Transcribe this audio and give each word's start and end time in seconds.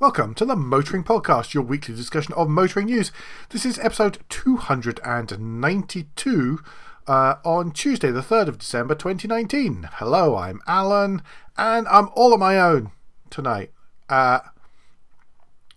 Welcome 0.00 0.34
to 0.34 0.44
the 0.44 0.56
Motoring 0.56 1.04
Podcast, 1.04 1.54
your 1.54 1.62
weekly 1.62 1.94
discussion 1.94 2.34
of 2.34 2.48
motoring 2.48 2.86
news. 2.86 3.12
This 3.50 3.64
is 3.64 3.78
episode 3.78 4.18
292 4.28 6.58
uh, 7.06 7.34
on 7.44 7.70
Tuesday, 7.70 8.10
the 8.10 8.20
3rd 8.20 8.48
of 8.48 8.58
December 8.58 8.96
2019. 8.96 9.88
Hello, 9.92 10.36
I'm 10.36 10.60
Alan, 10.66 11.22
and 11.56 11.86
I'm 11.86 12.08
all 12.14 12.32
on 12.32 12.40
my 12.40 12.58
own 12.58 12.90
tonight. 13.30 13.70
Uh, 14.08 14.40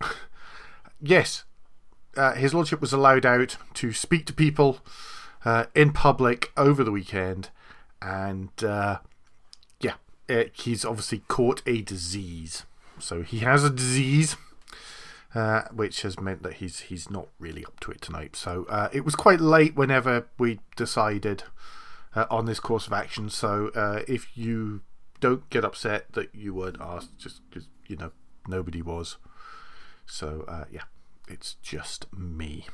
yes, 0.99 1.43
uh, 2.17 2.33
His 2.33 2.55
Lordship 2.55 2.81
was 2.81 2.91
allowed 2.91 3.23
out 3.23 3.57
to 3.75 3.93
speak 3.93 4.25
to 4.25 4.33
people 4.33 4.79
uh, 5.45 5.65
in 5.75 5.93
public 5.93 6.51
over 6.57 6.83
the 6.83 6.91
weekend, 6.91 7.51
and 8.01 8.49
uh, 8.63 8.97
yeah, 9.79 9.93
he's 10.53 10.83
obviously 10.83 11.19
caught 11.27 11.61
a 11.67 11.83
disease. 11.83 12.63
So 12.99 13.21
he 13.21 13.39
has 13.39 13.63
a 13.63 13.69
disease, 13.69 14.35
uh, 15.35 15.63
which 15.73 16.01
has 16.01 16.19
meant 16.19 16.43
that 16.43 16.55
he's 16.55 16.81
he's 16.81 17.09
not 17.09 17.27
really 17.39 17.65
up 17.65 17.79
to 17.81 17.91
it 17.91 18.01
tonight. 18.01 18.35
So 18.35 18.65
uh, 18.69 18.89
it 18.91 19.05
was 19.05 19.15
quite 19.15 19.39
late 19.39 19.75
whenever 19.75 20.27
we 20.37 20.59
decided 20.75 21.43
uh, 22.15 22.25
on 22.29 22.45
this 22.45 22.59
course 22.59 22.87
of 22.87 22.93
action. 22.93 23.29
So 23.29 23.69
uh, 23.75 24.01
if 24.07 24.37
you 24.37 24.81
don't 25.19 25.49
get 25.49 25.65
upset 25.65 26.13
that 26.13 26.33
you 26.33 26.53
weren't 26.53 26.81
asked, 26.81 27.17
just 27.17 27.41
because 27.49 27.67
you 27.87 27.95
know 27.95 28.11
nobody 28.47 28.81
was. 28.81 29.17
So 30.05 30.45
uh, 30.47 30.65
yeah, 30.71 30.83
it's 31.27 31.55
just 31.61 32.11
me. 32.13 32.65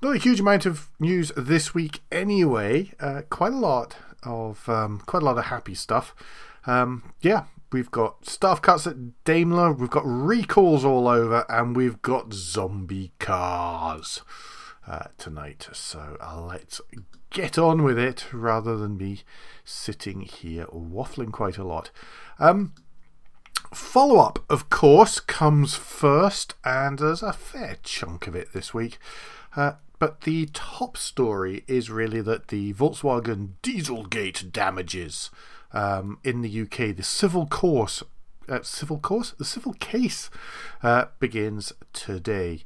Not 0.00 0.16
a 0.16 0.18
huge 0.18 0.40
amount 0.40 0.66
of 0.66 0.90
news 0.98 1.30
this 1.36 1.74
week, 1.74 2.00
anyway. 2.10 2.92
Uh, 2.98 3.22
quite 3.30 3.52
a 3.52 3.56
lot 3.56 3.96
of 4.24 4.68
um, 4.68 5.00
quite 5.06 5.22
a 5.22 5.26
lot 5.26 5.38
of 5.38 5.46
happy 5.46 5.74
stuff. 5.74 6.14
Um, 6.66 7.12
yeah, 7.20 7.44
We've 7.72 7.90
got 7.90 8.26
staff 8.26 8.60
cuts 8.60 8.86
at 8.86 9.24
Daimler, 9.24 9.72
we've 9.72 9.88
got 9.88 10.04
recalls 10.04 10.84
all 10.84 11.08
over, 11.08 11.46
and 11.48 11.74
we've 11.74 12.02
got 12.02 12.34
zombie 12.34 13.12
cars 13.18 14.20
uh, 14.86 15.06
tonight. 15.16 15.68
So 15.72 16.16
uh, 16.20 16.42
let's 16.42 16.80
get 17.30 17.56
on 17.56 17.82
with 17.82 17.98
it 17.98 18.26
rather 18.32 18.76
than 18.76 18.98
me 18.98 19.22
sitting 19.64 20.20
here 20.20 20.66
waffling 20.66 21.32
quite 21.32 21.56
a 21.56 21.64
lot. 21.64 21.90
Um, 22.38 22.74
follow 23.72 24.18
up, 24.18 24.40
of 24.50 24.68
course, 24.68 25.18
comes 25.18 25.74
first, 25.74 26.54
and 26.64 26.98
there's 26.98 27.22
a 27.22 27.32
fair 27.32 27.78
chunk 27.82 28.26
of 28.26 28.34
it 28.34 28.52
this 28.52 28.74
week. 28.74 28.98
Uh, 29.56 29.72
but 29.98 30.22
the 30.22 30.50
top 30.52 30.96
story 30.96 31.64
is 31.66 31.88
really 31.88 32.20
that 32.20 32.48
the 32.48 32.74
Volkswagen 32.74 33.50
Dieselgate 33.62 34.52
damages 34.52 35.30
um, 35.72 36.18
in 36.24 36.42
the 36.42 36.62
UK. 36.62 36.96
The 36.96 37.02
civil 37.02 37.46
course, 37.46 38.02
uh, 38.48 38.62
civil 38.62 38.98
course, 38.98 39.30
the 39.32 39.44
civil 39.44 39.74
case 39.74 40.30
uh, 40.82 41.06
begins 41.18 41.72
today. 41.92 42.64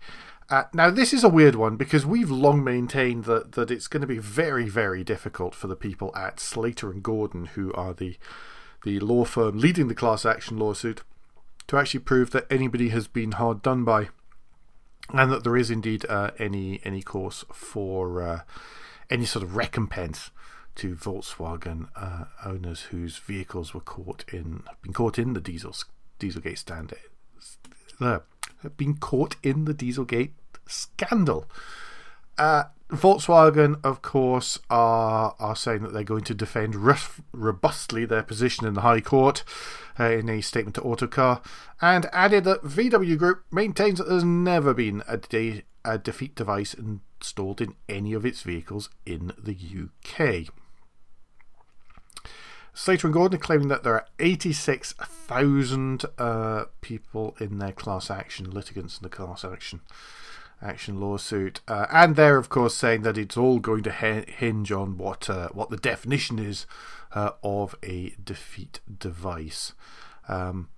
Uh, 0.49 0.65
now, 0.73 0.91
this 0.91 1.13
is 1.13 1.25
a 1.25 1.29
weird 1.29 1.57
one 1.57 1.77
because 1.77 2.07
we've 2.07 2.31
long 2.31 2.63
maintained 2.63 3.25
that, 3.25 3.53
that 3.53 3.71
it's 3.71 3.89
going 3.89 4.01
to 4.01 4.07
be 4.07 4.19
very, 4.19 4.69
very 4.69 5.03
difficult 5.03 5.55
for 5.55 5.67
the 5.67 5.75
people 5.75 6.15
at 6.15 6.39
Slater 6.39 6.91
and 6.91 7.03
Gordon, 7.03 7.47
who 7.47 7.73
are 7.73 7.95
the 7.95 8.17
the 8.85 9.01
law 9.01 9.25
firm 9.25 9.59
leading 9.59 9.89
the 9.89 9.97
class 9.97 10.25
action 10.25 10.59
lawsuit, 10.59 11.03
to 11.67 11.77
actually 11.77 11.99
prove 11.99 12.31
that 12.31 12.47
anybody 12.49 12.91
has 12.91 13.09
been 13.09 13.33
hard 13.33 13.61
done 13.61 13.83
by, 13.83 14.11
and 15.13 15.33
that 15.33 15.43
there 15.43 15.57
is 15.57 15.71
indeed 15.71 16.07
uh, 16.09 16.31
any 16.39 16.81
any 16.85 17.03
course 17.03 17.45
for 17.53 18.23
uh, 18.23 18.41
any 19.11 19.25
sort 19.25 19.43
of 19.43 19.57
recompense 19.57 20.31
to 20.77 20.95
Volkswagen 20.95 21.89
uh, 21.97 22.25
owners 22.45 22.83
whose 22.83 23.17
vehicles 23.19 23.75
were 23.75 23.81
caught 23.81 24.25
in 24.33 24.63
been 24.83 24.93
caught 24.93 25.19
in 25.19 25.33
the 25.33 25.41
diesel 25.41 25.75
Dieselgate 26.19 26.59
standard, 26.59 26.99
uh, 28.01 28.21
been 28.77 28.97
caught 28.97 29.37
in 29.43 29.65
the 29.65 29.75
Dieselgate 29.75 30.33
scandal. 30.67 31.47
Uh, 32.39 32.65
Volkswagen, 32.91 33.81
of 33.85 34.01
course, 34.01 34.61
are 34.71 35.35
are 35.41 35.57
saying 35.57 35.83
that 35.83 35.93
they're 35.93 36.05
going 36.05 36.25
to 36.25 36.35
defend 36.35 36.77
robustly 37.33 38.05
their 38.05 38.23
position 38.23 38.67
in 38.67 38.75
the 38.75 38.83
High 38.83 39.01
Court 39.01 39.43
uh, 39.99 40.11
in 40.11 40.29
a 40.29 40.41
statement 40.41 40.77
to 40.77 40.83
Autocar, 40.83 41.43
and 41.81 42.07
added 42.13 42.45
that 42.45 42.63
VW 42.63 43.19
Group 43.19 43.45
maintains 43.51 43.99
that 43.99 44.09
there's 44.09 44.25
never 44.25 44.73
been 44.73 45.03
a, 45.09 45.17
de- 45.17 45.65
a 45.85 45.99
defeat 45.99 46.37
device 46.37 46.75
installed 46.75 47.61
in 47.61 47.75
any 47.89 48.13
of 48.13 48.25
its 48.25 48.43
vehicles 48.43 48.89
in 49.05 49.33
the 49.37 49.57
UK. 49.57 50.53
Slater 52.77 53.07
and 53.07 53.15
Gordon 53.15 53.39
are 53.39 53.43
claiming 53.43 53.69
that 53.69 53.85
there 53.85 53.95
are 53.95 54.07
86,000 54.19 56.05
uh, 56.19 56.65
people 56.83 57.35
in 57.41 57.59
their 57.59 57.73
class 57.73 58.11
action, 58.11 58.51
litigants 58.51 58.99
in 58.99 59.03
the 59.03 59.09
class 59.09 59.47
action 59.47 59.81
action 60.61 61.01
lawsuit. 61.01 61.63
Uh, 61.67 61.87
and 61.91 62.17
they're, 62.17 62.37
of 62.37 62.51
course, 62.51 62.77
saying 62.77 63.01
that 63.01 63.17
it's 63.17 63.37
all 63.37 63.61
going 63.61 63.83
to 63.83 63.91
hinge 63.91 64.71
on 64.71 64.99
what, 64.99 65.31
uh, 65.31 65.49
what 65.55 65.71
the 65.71 65.79
definition 65.79 66.39
is 66.39 66.67
uh, 67.15 67.31
of 67.43 67.75
a 67.83 68.15
defeat 68.23 68.81
device. 68.99 69.73
Um, 70.29 70.69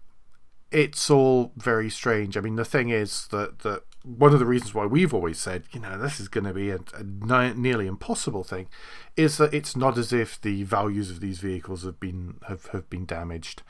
it's 0.70 1.10
all 1.10 1.50
very 1.56 1.90
strange. 1.90 2.36
I 2.36 2.40
mean, 2.40 2.54
the 2.54 2.64
thing 2.64 2.90
is 2.90 3.26
that, 3.32 3.58
that 3.60 3.82
one 4.16 4.32
of 4.32 4.38
the 4.38 4.46
reasons 4.46 4.74
why 4.74 4.86
we've 4.86 5.12
always 5.12 5.38
said, 5.38 5.64
you 5.70 5.80
know, 5.80 5.98
this 5.98 6.18
is 6.18 6.28
going 6.28 6.44
to 6.44 6.54
be 6.54 6.70
a, 6.70 6.78
a 6.94 7.02
nearly 7.54 7.86
impossible 7.86 8.42
thing, 8.42 8.68
is 9.16 9.36
that 9.36 9.52
it's 9.52 9.76
not 9.76 9.98
as 9.98 10.12
if 10.12 10.40
the 10.40 10.62
values 10.62 11.10
of 11.10 11.20
these 11.20 11.40
vehicles 11.40 11.84
have 11.84 12.00
been 12.00 12.38
have, 12.48 12.66
have 12.66 12.88
been 12.88 13.04
damaged 13.04 13.62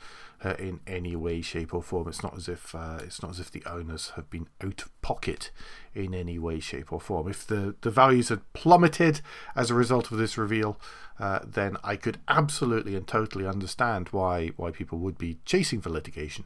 uh, 0.43 0.53
in 0.57 0.79
any 0.87 1.15
way, 1.15 1.41
shape, 1.41 1.73
or 1.73 1.83
form. 1.83 2.07
It's 2.07 2.23
not 2.23 2.37
as 2.37 2.47
if 2.47 2.73
uh, 2.73 2.99
it's 3.03 3.21
not 3.21 3.31
as 3.31 3.39
if 3.39 3.51
the 3.51 3.63
owners 3.65 4.13
have 4.15 4.29
been 4.29 4.47
out 4.63 4.81
of 4.81 5.01
pocket 5.01 5.51
in 5.93 6.13
any 6.13 6.39
way, 6.39 6.61
shape, 6.61 6.93
or 6.93 7.01
form. 7.01 7.27
If 7.27 7.45
the 7.45 7.75
the 7.81 7.91
values 7.91 8.29
had 8.29 8.53
plummeted 8.53 9.19
as 9.55 9.69
a 9.69 9.75
result 9.75 10.09
of 10.11 10.17
this 10.17 10.37
reveal, 10.37 10.79
uh, 11.19 11.39
then 11.45 11.75
I 11.83 11.97
could 11.97 12.19
absolutely 12.29 12.95
and 12.95 13.05
totally 13.05 13.45
understand 13.45 14.09
why 14.09 14.51
why 14.55 14.71
people 14.71 14.99
would 14.99 15.17
be 15.17 15.39
chasing 15.43 15.81
for 15.81 15.89
litigation. 15.89 16.45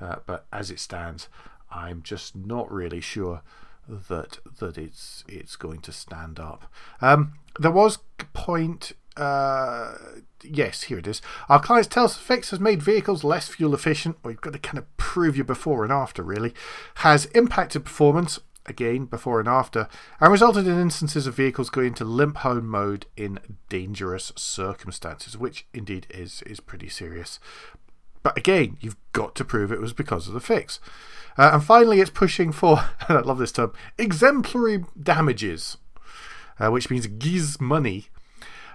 Uh, 0.00 0.16
but 0.26 0.46
as 0.52 0.68
it 0.70 0.80
stands, 0.80 1.28
I'm 1.72 2.02
just 2.02 2.36
not 2.36 2.70
really 2.70 3.00
sure 3.00 3.42
that 3.88 4.38
that 4.58 4.78
it's 4.78 5.24
it's 5.28 5.56
going 5.56 5.80
to 5.80 5.92
stand 5.92 6.38
up. 6.38 6.70
Um, 7.00 7.34
there 7.58 7.70
was 7.70 7.98
point. 8.32 8.92
Uh, 9.16 9.94
yes, 10.42 10.84
here 10.84 10.98
it 10.98 11.06
is. 11.06 11.20
Our 11.48 11.60
clients 11.60 11.88
tell 11.88 12.04
us 12.04 12.16
Fix 12.16 12.50
has 12.50 12.60
made 12.60 12.82
vehicles 12.82 13.24
less 13.24 13.48
fuel 13.48 13.74
efficient. 13.74 14.16
We've 14.24 14.40
got 14.40 14.54
to 14.54 14.58
kind 14.58 14.78
of 14.78 14.96
prove 14.96 15.36
you 15.36 15.44
before 15.44 15.84
and 15.84 15.92
after, 15.92 16.22
really. 16.22 16.54
Has 16.96 17.26
impacted 17.26 17.84
performance, 17.84 18.40
again, 18.64 19.04
before 19.04 19.38
and 19.38 19.48
after, 19.48 19.86
and 20.18 20.32
resulted 20.32 20.66
in 20.66 20.80
instances 20.80 21.26
of 21.26 21.34
vehicles 21.34 21.68
going 21.68 21.88
into 21.88 22.04
limp 22.04 22.38
home 22.38 22.66
mode 22.66 23.04
in 23.14 23.38
dangerous 23.68 24.32
circumstances, 24.34 25.36
which 25.36 25.66
indeed 25.74 26.06
is, 26.08 26.42
is 26.46 26.60
pretty 26.60 26.88
serious. 26.88 27.38
But 28.22 28.38
again, 28.38 28.76
you've 28.80 28.96
got 29.12 29.34
to 29.36 29.44
prove 29.44 29.72
it 29.72 29.80
was 29.80 29.92
because 29.92 30.28
of 30.28 30.34
the 30.34 30.40
fix. 30.40 30.80
Uh, 31.36 31.50
and 31.54 31.64
finally, 31.64 32.00
it's 32.00 32.10
pushing 32.10 32.52
for, 32.52 32.84
I 33.08 33.14
love 33.20 33.38
this 33.38 33.52
term, 33.52 33.72
exemplary 33.98 34.84
damages, 35.00 35.78
uh, 36.58 36.70
which 36.70 36.90
means 36.90 37.06
giz 37.06 37.60
money 37.60 38.06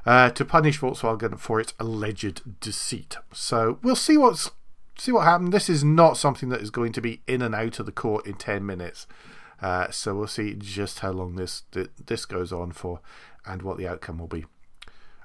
uh, 0.06 0.30
to 0.32 0.46
punish 0.46 0.80
Volkswagen 0.80 1.38
for 1.40 1.60
its 1.60 1.74
alleged 1.80 2.60
deceit. 2.60 3.18
So 3.34 3.80
we'll 3.84 3.96
see 3.96 4.18
what's 4.18 4.52
see 4.98 5.12
what 5.12 5.26
happens. 5.26 5.52
This 5.52 5.70
is 5.70 5.84
not 5.84 6.18
something 6.18 6.50
that 6.50 6.62
is 6.62 6.72
going 6.72 6.92
to 6.94 7.02
be 7.02 7.22
in 7.28 7.44
and 7.44 7.54
out 7.54 7.80
of 7.80 7.86
the 7.86 7.92
court 7.92 8.26
in 8.26 8.34
ten 8.34 8.66
minutes. 8.66 9.06
Uh, 9.62 9.92
so 9.92 10.16
we'll 10.16 10.28
see 10.28 10.54
just 10.54 11.00
how 11.00 11.12
long 11.12 11.36
this 11.36 11.64
this 12.06 12.26
goes 12.26 12.54
on 12.54 12.72
for 12.72 13.02
and 13.46 13.62
what 13.62 13.78
the 13.78 13.88
outcome 13.88 14.18
will 14.18 14.28
be. 14.28 14.46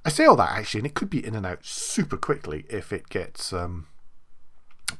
I 0.04 0.10
say 0.10 0.24
all 0.24 0.36
that 0.36 0.50
actually, 0.50 0.80
and 0.80 0.86
it 0.86 0.94
could 0.94 1.10
be 1.10 1.24
in 1.24 1.34
and 1.34 1.46
out 1.46 1.64
super 1.64 2.16
quickly 2.16 2.66
if 2.68 2.92
it 2.92 3.08
gets 3.08 3.52
um, 3.52 3.86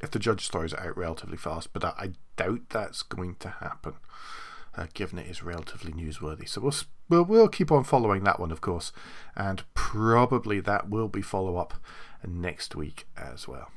if 0.00 0.10
the 0.10 0.19
judge 0.19 0.48
throws 0.48 0.72
it 0.72 0.80
out 0.80 0.97
relatively 0.97 1.36
fast, 1.36 1.72
but 1.72 1.84
I, 1.84 2.12
doubt 2.36 2.71
that's 2.71 3.03
going 3.03 3.36
to 3.41 3.48
happen, 3.48 3.94
uh, 4.77 4.86
given 4.94 5.18
it 5.18 5.27
is 5.27 5.42
relatively 5.42 5.92
newsworthy. 5.92 6.48
So 6.48 6.60
we'll, 6.60 6.74
we'll, 7.09 7.24
we'll 7.24 7.48
keep 7.48 7.71
on 7.71 7.84
following 7.84 8.24
that 8.24 8.41
one, 8.41 8.50
of 8.50 8.60
course, 8.60 8.92
and 9.36 9.62
probably 9.74 10.60
that 10.60 10.89
will 10.89 11.09
be 11.09 11.22
follow 11.22 11.56
up 11.56 11.74
next 12.27 12.74
week 12.74 13.06
as 13.16 13.47
well. 13.47 13.71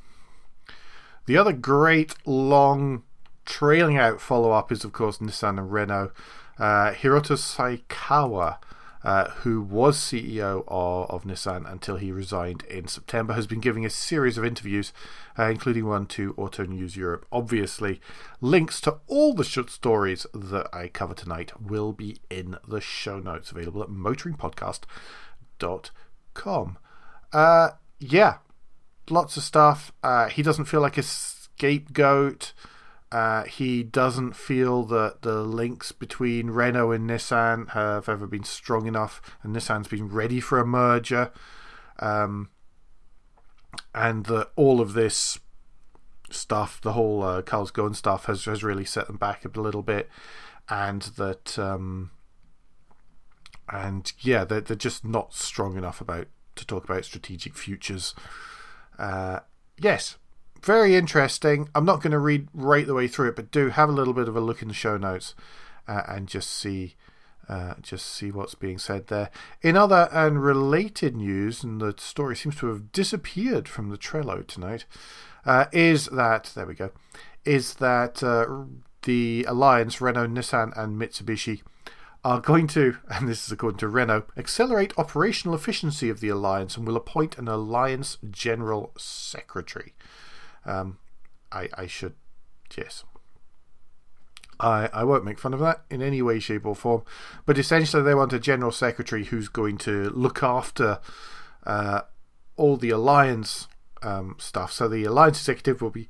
The 1.25 1.37
other 1.37 1.53
great 1.53 2.15
long 2.25 3.03
trailing 3.45 3.97
out 3.97 4.21
follow 4.21 4.51
up 4.51 4.71
is, 4.71 4.83
of 4.83 4.93
course, 4.93 5.17
Nissan 5.17 5.57
and 5.57 5.71
Renault. 5.71 6.11
Uh, 6.57 6.91
Hiroto 6.91 7.35
Saikawa 7.35 8.57
uh, 9.05 9.29
who 9.29 9.61
was 9.61 9.97
CEO 9.97 10.63
of, 10.67 11.09
of, 11.11 11.23
Nissan 11.25 11.71
until 11.71 11.97
he 11.97 12.11
resigned 12.11 12.63
in 12.63 12.87
September, 12.87 13.33
has 13.33 13.45
been 13.45 13.59
giving 13.59 13.85
a 13.85 13.89
series 13.89 14.35
of 14.37 14.43
interviews, 14.43 14.91
uh, 15.37 15.43
including 15.43 15.85
one 15.85 16.07
to 16.07 16.33
Auto 16.37 16.65
News 16.65 16.97
Europe. 16.97 17.27
Obviously, 17.31 18.01
links 18.41 18.81
to 18.81 18.97
all 19.05 19.35
the 19.35 19.43
stories 19.43 20.25
that 20.33 20.67
I 20.73 20.87
cover 20.87 21.13
tonight 21.13 21.51
will 21.61 21.93
be 21.93 22.17
in 22.31 22.57
the 22.67 22.81
show 22.81 23.19
notes 23.19 23.51
available 23.51 23.83
at 23.83 23.89
motoringpodcast.com. 23.89 26.77
Uh, 27.31 27.69
yeah, 27.99 28.37
lots 29.09 29.37
of 29.37 29.43
stuff. 29.43 29.91
Uh, 30.01 30.29
he 30.29 30.41
doesn't 30.41 30.65
feel 30.65 30.81
like 30.81 30.97
a 30.97 31.03
scapegoat. 31.03 32.53
Uh, 33.11 33.43
he 33.43 33.83
doesn't 33.83 34.35
feel 34.35 34.83
that 34.83 35.21
the 35.21 35.41
links 35.41 35.91
between 35.91 36.49
Renault 36.49 36.91
and 36.91 37.09
Nissan 37.09 37.69
have 37.69 38.09
ever 38.09 38.27
been 38.27 38.43
strong 38.43 38.87
enough, 38.87 39.21
and 39.43 39.55
Nissan's 39.55 39.87
been 39.87 40.09
ready 40.09 40.39
for 40.39 40.59
a 40.59 40.65
merger. 40.65 41.31
Um, 41.99 42.49
and 43.93 44.25
that 44.25 44.49
all 44.55 44.81
of 44.81 44.93
this 44.93 45.39
stuff, 46.29 46.81
the 46.81 46.93
whole 46.93 47.23
uh, 47.23 47.41
Carlos 47.41 47.71
Ghosn 47.71 47.95
stuff, 47.95 48.25
has, 48.25 48.45
has 48.45 48.63
really 48.63 48.85
set 48.85 49.07
them 49.07 49.17
back 49.17 49.45
a 49.45 49.59
little 49.59 49.83
bit. 49.83 50.09
And 50.67 51.03
that, 51.17 51.57
um, 51.59 52.11
and 53.69 54.11
yeah, 54.19 54.43
they're, 54.43 54.61
they're 54.61 54.75
just 54.75 55.05
not 55.05 55.33
strong 55.33 55.77
enough 55.77 56.01
about 56.01 56.27
to 56.55 56.65
talk 56.65 56.83
about 56.83 57.05
strategic 57.05 57.55
futures. 57.55 58.15
Uh, 58.97 59.41
yes, 59.77 60.17
very 60.65 60.95
interesting. 60.95 61.69
I'm 61.75 61.85
not 61.85 62.01
going 62.01 62.11
to 62.11 62.19
read 62.19 62.47
right 62.53 62.85
the 62.85 62.93
way 62.93 63.07
through 63.07 63.29
it, 63.29 63.35
but 63.35 63.51
do 63.51 63.69
have 63.69 63.87
a 63.87 63.93
little 63.93 64.13
bit 64.13 64.27
of 64.27 64.35
a 64.35 64.41
look 64.41 64.61
in 64.61 64.67
the 64.67 64.73
show 64.73 64.97
notes 64.97 65.35
uh, 65.87 66.01
and 66.07 66.27
just 66.27 66.49
see. 66.51 66.95
Uh, 67.47 67.75
just 67.79 68.07
see 68.07 68.31
what's 68.31 68.55
being 68.55 68.79
said 68.79 69.05
there. 69.05 69.29
In 69.61 69.77
other 69.77 70.09
and 70.11 70.43
related 70.43 71.15
news, 71.15 71.63
and 71.63 71.79
the 71.79 71.93
story 71.99 72.35
seems 72.35 72.55
to 72.55 72.65
have 72.69 72.91
disappeared 72.91 73.69
from 73.69 73.89
the 73.89 73.99
Trello 73.99 74.41
tonight, 74.47 74.85
uh, 75.45 75.65
is 75.71 76.07
that 76.07 76.51
there 76.55 76.65
we 76.65 76.73
go, 76.73 76.89
is 77.43 77.75
that 77.75 78.23
uh, 78.23 78.47
the 79.03 79.45
alliance 79.47 80.01
Renault, 80.01 80.29
Nissan, 80.29 80.75
and 80.75 80.99
Mitsubishi 80.99 81.61
are 82.23 82.41
going 82.41 82.65
to, 82.65 82.97
and 83.09 83.27
this 83.27 83.45
is 83.45 83.51
according 83.51 83.77
to 83.77 83.87
Renault, 83.87 84.25
accelerate 84.35 84.97
operational 84.97 85.55
efficiency 85.55 86.09
of 86.09 86.19
the 86.19 86.29
alliance 86.29 86.75
and 86.75 86.87
will 86.87 86.97
appoint 86.97 87.37
an 87.37 87.47
alliance 87.47 88.17
general 88.31 88.91
secretary. 88.97 89.93
Um, 90.65 90.97
I, 91.51 91.69
I 91.75 91.87
should, 91.87 92.13
yes. 92.77 93.03
I, 94.59 94.89
I 94.93 95.03
won't 95.03 95.25
make 95.25 95.39
fun 95.39 95.53
of 95.53 95.59
that 95.59 95.81
in 95.89 96.01
any 96.01 96.21
way, 96.21 96.39
shape, 96.39 96.65
or 96.65 96.75
form. 96.75 97.03
But 97.45 97.57
essentially, 97.57 98.03
they 98.03 98.15
want 98.15 98.33
a 98.33 98.39
general 98.39 98.71
secretary 98.71 99.25
who's 99.25 99.49
going 99.49 99.77
to 99.79 100.09
look 100.11 100.43
after 100.43 100.99
uh, 101.65 102.01
all 102.55 102.77
the 102.77 102.89
alliance 102.89 103.67
um, 104.01 104.35
stuff. 104.39 104.71
So 104.71 104.87
the 104.87 105.03
alliance 105.03 105.39
executive 105.39 105.81
will 105.81 105.89
be 105.89 106.07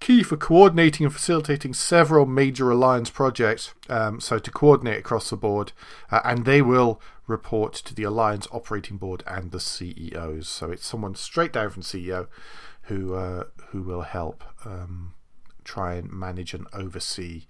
key 0.00 0.22
for 0.22 0.36
coordinating 0.36 1.06
and 1.06 1.12
facilitating 1.12 1.74
several 1.74 2.26
major 2.26 2.70
alliance 2.70 3.10
projects. 3.10 3.74
Um, 3.88 4.20
so 4.20 4.38
to 4.38 4.50
coordinate 4.50 4.98
across 4.98 5.30
the 5.30 5.36
board, 5.36 5.72
uh, 6.10 6.20
and 6.24 6.44
they 6.44 6.62
will 6.62 7.00
report 7.26 7.74
to 7.74 7.94
the 7.94 8.04
alliance 8.04 8.46
operating 8.52 8.96
board 8.96 9.22
and 9.26 9.50
the 9.50 9.60
CEOs. 9.60 10.48
So 10.48 10.70
it's 10.70 10.86
someone 10.86 11.14
straight 11.14 11.52
down 11.52 11.70
from 11.70 11.82
CEO 11.82 12.28
who 12.82 13.14
uh, 13.14 13.44
who 13.70 13.82
will 13.82 14.02
help 14.02 14.44
um, 14.64 15.14
try 15.64 15.94
and 15.94 16.10
manage 16.10 16.54
and 16.54 16.66
oversee 16.72 17.44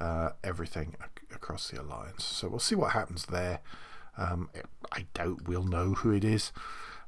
uh, 0.00 0.30
everything 0.42 0.96
ac- 1.00 1.26
across 1.34 1.70
the 1.70 1.80
alliance. 1.80 2.24
So 2.24 2.48
we'll 2.48 2.58
see 2.58 2.74
what 2.74 2.92
happens 2.92 3.26
there. 3.26 3.60
Um, 4.16 4.50
I 4.92 5.06
doubt 5.14 5.46
we'll 5.46 5.64
know 5.64 5.94
who 5.94 6.10
it 6.10 6.24
is 6.24 6.52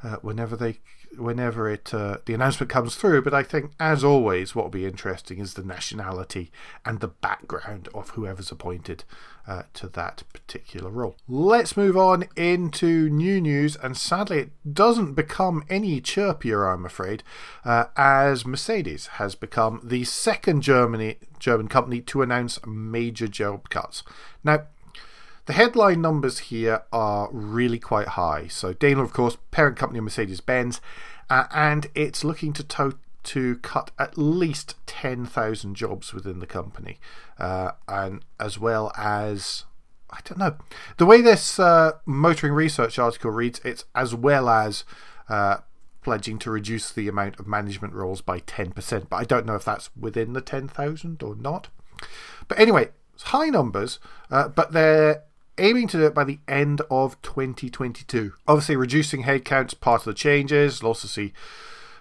uh, 0.03 0.17
whenever 0.23 0.57
they 0.57 0.79
whenever 1.17 1.69
it 1.69 1.93
uh, 1.93 2.19
the 2.25 2.35
announcement 2.35 2.71
comes 2.71 2.95
through. 2.95 3.23
But 3.23 3.35
I 3.35 3.43
think, 3.43 3.73
as 3.79 4.05
always, 4.05 4.55
what 4.55 4.67
will 4.67 4.71
be 4.71 4.87
interesting 4.87 5.39
is 5.39 5.55
the 5.55 5.65
nationality 5.65 6.51
and 6.85 7.01
the 7.01 7.09
background 7.09 7.89
of 7.95 8.11
whoever's 8.11 8.51
appointed 8.51 9.05
uh, 9.47 9.63
to 9.75 9.89
that 9.89 10.23
particular 10.33 10.91
role. 10.91 11.17
Let's 11.29 11.77
move 11.77 11.97
on 11.97 12.27
into 12.37 13.09
new 13.09 13.41
news, 13.41 13.77
and 13.77 13.97
sadly, 13.97 14.39
it 14.39 14.75
doesn't 14.75 15.15
become 15.15 15.65
any 15.69 16.01
chirpier, 16.01 16.73
I'm 16.73 16.85
afraid, 16.85 17.23
uh, 17.65 17.87
as 17.97 18.47
Mercedes 18.47 19.09
has 19.19 19.35
become 19.35 19.81
the 19.83 20.05
second 20.05 20.63
Germany 20.63 21.17
German 21.39 21.69
company 21.69 22.01
to 22.03 22.23
announce 22.23 22.65
major 22.67 23.29
job 23.29 23.69
cuts. 23.71 24.03
Now. 24.45 24.67
The 25.47 25.53
headline 25.55 26.01
numbers 26.01 26.39
here 26.39 26.83
are 26.93 27.29
really 27.33 27.79
quite 27.79 28.09
high. 28.09 28.47
So 28.49 28.73
Daimler, 28.73 29.05
of 29.05 29.13
course, 29.13 29.37
parent 29.51 29.77
company 29.77 29.99
of 29.99 30.05
Mercedes-Benz, 30.05 30.81
uh, 31.29 31.45
and 31.53 31.89
it's 31.95 32.25
looking 32.25 32.53
to 32.55 32.63
to- 32.65 32.99
to 33.23 33.57
cut 33.57 33.91
at 33.99 34.17
least 34.17 34.77
10,000 34.87 35.75
jobs 35.75 36.15
within 36.15 36.39
the 36.39 36.47
company, 36.47 36.99
uh, 37.39 37.73
and 37.87 38.25
as 38.39 38.59
well 38.59 38.91
as 38.97 39.65
I 40.09 40.21
don't 40.25 40.39
know 40.39 40.57
the 40.97 41.07
way 41.07 41.21
this 41.21 41.59
uh, 41.59 41.93
motoring 42.07 42.53
research 42.55 42.99
article 42.99 43.31
reads. 43.31 43.61
It's 43.65 43.85
as 43.95 44.15
well 44.15 44.49
as 44.49 44.85
uh, 45.29 45.59
pledging 46.03 46.39
to 46.41 46.51
reduce 46.51 46.91
the 46.91 47.09
amount 47.09 47.39
of 47.39 47.47
management 47.47 47.93
roles 47.93 48.21
by 48.21 48.41
10%, 48.41 49.09
but 49.09 49.17
I 49.17 49.25
don't 49.25 49.47
know 49.47 49.55
if 49.55 49.65
that's 49.65 49.91
within 49.95 50.33
the 50.33 50.41
10,000 50.41 51.23
or 51.23 51.37
not. 51.37 51.69
But 52.49 52.59
anyway, 52.59 52.89
high 53.25 53.51
numbers, 53.51 53.99
uh, 54.31 54.49
but 54.49 54.73
they're 54.73 55.23
aiming 55.61 55.89
to 55.89 55.99
do 55.99 56.07
it 56.07 56.15
by 56.15 56.25
the 56.25 56.41
end 56.49 56.83
of 56.91 57.21
2022. 57.23 58.33
Obviously, 58.49 58.77
reducing 58.77 59.25
headcount's 59.25 59.75
part 59.75 60.03
of 60.03 60.07
the 60.07 60.15
changes. 60.15 60.83
We'll 60.83 60.89
also 60.89 61.07
see 61.07 61.33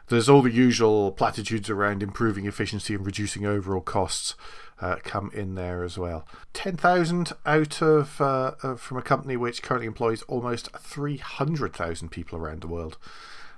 there's 0.07 0.29
all 0.29 0.41
the 0.41 0.51
usual 0.51 1.11
platitudes 1.11 1.69
around 1.69 2.01
improving 2.01 2.47
efficiency 2.47 2.95
and 2.95 3.05
reducing 3.05 3.45
overall 3.45 3.81
costs 3.81 4.35
uh, 4.81 4.95
come 5.03 5.29
in 5.33 5.55
there 5.55 5.83
as 5.83 5.97
well. 5.97 6.25
10,000 6.53 7.33
out 7.45 7.81
of 7.81 8.19
uh, 8.19 8.53
uh, 8.63 8.75
from 8.75 8.97
a 8.97 9.03
company 9.03 9.37
which 9.37 9.61
currently 9.61 9.87
employs 9.87 10.23
almost 10.23 10.69
300,000 10.77 12.09
people 12.09 12.39
around 12.39 12.61
the 12.61 12.67
world. 12.67 12.97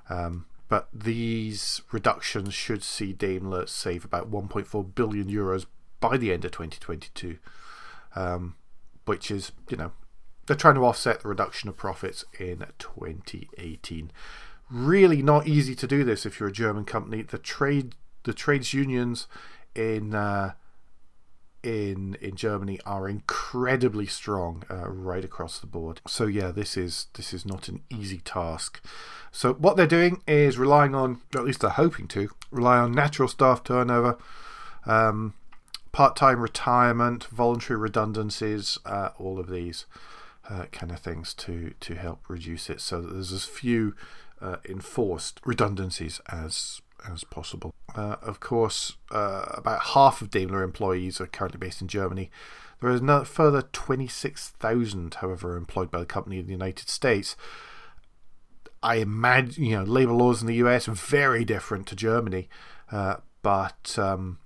Um, 0.09 0.45
but 0.67 0.87
these 0.93 1.81
reductions 1.91 2.53
should 2.53 2.83
see 2.83 3.13
Daimler 3.13 3.67
save 3.67 4.05
about 4.05 4.31
1.4 4.31 4.95
billion 4.95 5.29
euros 5.29 5.65
by 5.99 6.17
the 6.17 6.33
end 6.33 6.45
of 6.45 6.51
2022. 6.51 7.37
Um, 8.15 8.55
which 9.05 9.31
is, 9.31 9.51
you 9.69 9.77
know, 9.77 9.91
they're 10.47 10.55
trying 10.55 10.75
to 10.75 10.85
offset 10.85 11.21
the 11.21 11.29
reduction 11.29 11.69
of 11.69 11.77
profits 11.77 12.25
in 12.39 12.65
2018. 12.79 14.11
Really 14.69 15.21
not 15.21 15.47
easy 15.47 15.75
to 15.75 15.87
do 15.87 16.03
this 16.03 16.25
if 16.25 16.39
you're 16.39 16.49
a 16.49 16.53
German 16.53 16.85
company. 16.85 17.21
The 17.21 17.37
trade, 17.37 17.95
the 18.23 18.33
trades 18.33 18.73
unions 18.73 19.27
in 19.75 20.15
uh, 20.15 20.53
in 21.63 22.15
in 22.21 22.35
Germany 22.35 22.79
are 22.85 23.07
incredibly 23.07 24.05
strong 24.05 24.63
uh, 24.69 24.89
right 24.89 25.23
across 25.23 25.59
the 25.59 25.67
board. 25.67 26.01
So 26.07 26.25
yeah, 26.25 26.51
this 26.51 26.77
is 26.77 27.07
this 27.13 27.33
is 27.33 27.45
not 27.45 27.67
an 27.67 27.81
easy 27.89 28.19
task. 28.19 28.81
So 29.31 29.53
what 29.53 29.77
they're 29.77 29.87
doing 29.87 30.21
is 30.27 30.57
relying 30.57 30.95
on, 30.95 31.21
at 31.33 31.45
least 31.45 31.61
they're 31.61 31.69
hoping 31.69 32.07
to, 32.09 32.29
rely 32.49 32.77
on 32.77 32.91
natural 32.91 33.27
staff 33.27 33.63
turnover. 33.63 34.17
Um, 34.85 35.33
part 35.91 36.15
time 36.15 36.39
retirement, 36.39 37.25
voluntary 37.25 37.79
redundancies, 37.79 38.77
uh, 38.85 39.09
all 39.17 39.39
of 39.39 39.49
these 39.49 39.85
uh, 40.49 40.65
kind 40.71 40.91
of 40.91 40.99
things 40.99 41.33
to, 41.33 41.73
to 41.79 41.95
help 41.95 42.21
reduce 42.27 42.69
it 42.69 42.81
so 42.81 43.01
that 43.01 43.13
there's 43.13 43.31
as 43.31 43.45
few 43.45 43.95
uh, 44.41 44.57
enforced 44.67 45.39
redundancies 45.45 46.19
as 46.29 46.81
as 47.09 47.23
possible. 47.23 47.73
Uh, 47.95 48.15
of 48.21 48.39
course, 48.39 48.95
uh, 49.11 49.45
about 49.53 49.81
half 49.81 50.21
of 50.21 50.29
Daimler 50.29 50.61
employees 50.61 51.19
are 51.19 51.27
currently 51.27 51.57
based 51.57 51.81
in 51.81 51.87
Germany. 51.87 52.29
There 52.79 52.91
is 52.91 53.01
a 53.01 53.25
further 53.25 53.61
26,000, 53.61 55.15
however, 55.15 55.55
employed 55.55 55.91
by 55.91 55.99
the 55.99 56.05
company 56.05 56.39
in 56.39 56.45
the 56.45 56.51
United 56.51 56.89
States. 56.89 57.35
I 58.81 58.95
imagine, 58.95 59.63
you 59.63 59.77
know, 59.77 59.83
labor 59.83 60.13
laws 60.13 60.41
in 60.41 60.47
the 60.47 60.55
US 60.55 60.87
are 60.87 60.93
very 60.93 61.45
different 61.45 61.85
to 61.87 61.95
Germany, 61.95 62.49
uh, 62.91 63.17
but 63.43 63.97
um, 63.99 64.39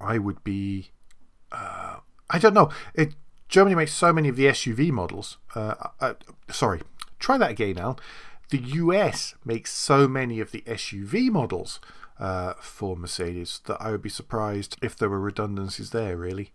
I 0.00 0.18
would 0.18 0.42
be. 0.44 0.90
Uh, 1.50 1.98
I 2.30 2.38
don't 2.38 2.54
know. 2.54 2.70
It, 2.94 3.14
Germany 3.48 3.74
makes 3.74 3.94
so 3.94 4.12
many 4.12 4.28
of 4.28 4.36
the 4.36 4.46
SUV 4.46 4.90
models. 4.90 5.38
Uh, 5.54 5.74
uh, 6.00 6.14
sorry, 6.50 6.82
try 7.18 7.38
that 7.38 7.50
again, 7.50 7.78
Al. 7.78 7.98
The 8.50 8.58
US 8.58 9.34
makes 9.44 9.72
so 9.72 10.08
many 10.08 10.40
of 10.40 10.52
the 10.52 10.62
SUV 10.62 11.30
models 11.30 11.80
uh, 12.18 12.54
for 12.60 12.96
Mercedes 12.96 13.60
that 13.66 13.80
I 13.80 13.90
would 13.90 14.02
be 14.02 14.08
surprised 14.08 14.76
if 14.82 14.96
there 14.96 15.08
were 15.08 15.20
redundancies 15.20 15.90
there, 15.90 16.16
really, 16.16 16.52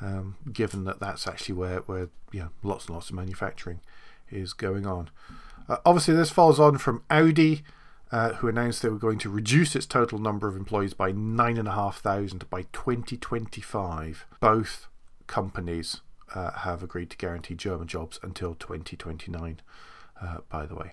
um, 0.00 0.36
given 0.52 0.84
that 0.84 1.00
that's 1.00 1.26
actually 1.26 1.54
where, 1.54 1.78
where 1.80 2.08
you 2.32 2.40
know, 2.40 2.50
lots 2.62 2.86
and 2.86 2.94
lots 2.94 3.10
of 3.10 3.16
manufacturing 3.16 3.80
is 4.30 4.52
going 4.52 4.86
on. 4.86 5.10
Uh, 5.68 5.78
obviously, 5.84 6.14
this 6.14 6.30
follows 6.30 6.60
on 6.60 6.78
from 6.78 7.02
Audi 7.10 7.62
uh, 8.10 8.34
who 8.34 8.48
announced 8.48 8.82
they 8.82 8.88
were 8.88 8.98
going 8.98 9.18
to 9.18 9.30
reduce 9.30 9.76
its 9.76 9.86
total 9.86 10.18
number 10.18 10.48
of 10.48 10.56
employees 10.56 10.94
by 10.94 11.12
9,500 11.12 12.48
by 12.48 12.62
2025. 12.72 14.26
Both 14.40 14.86
companies 15.26 16.00
uh, 16.34 16.52
have 16.52 16.82
agreed 16.82 17.10
to 17.10 17.16
guarantee 17.16 17.54
German 17.54 17.86
jobs 17.86 18.18
until 18.22 18.54
2029, 18.54 19.60
uh, 20.20 20.38
by 20.48 20.66
the 20.66 20.74
way. 20.74 20.92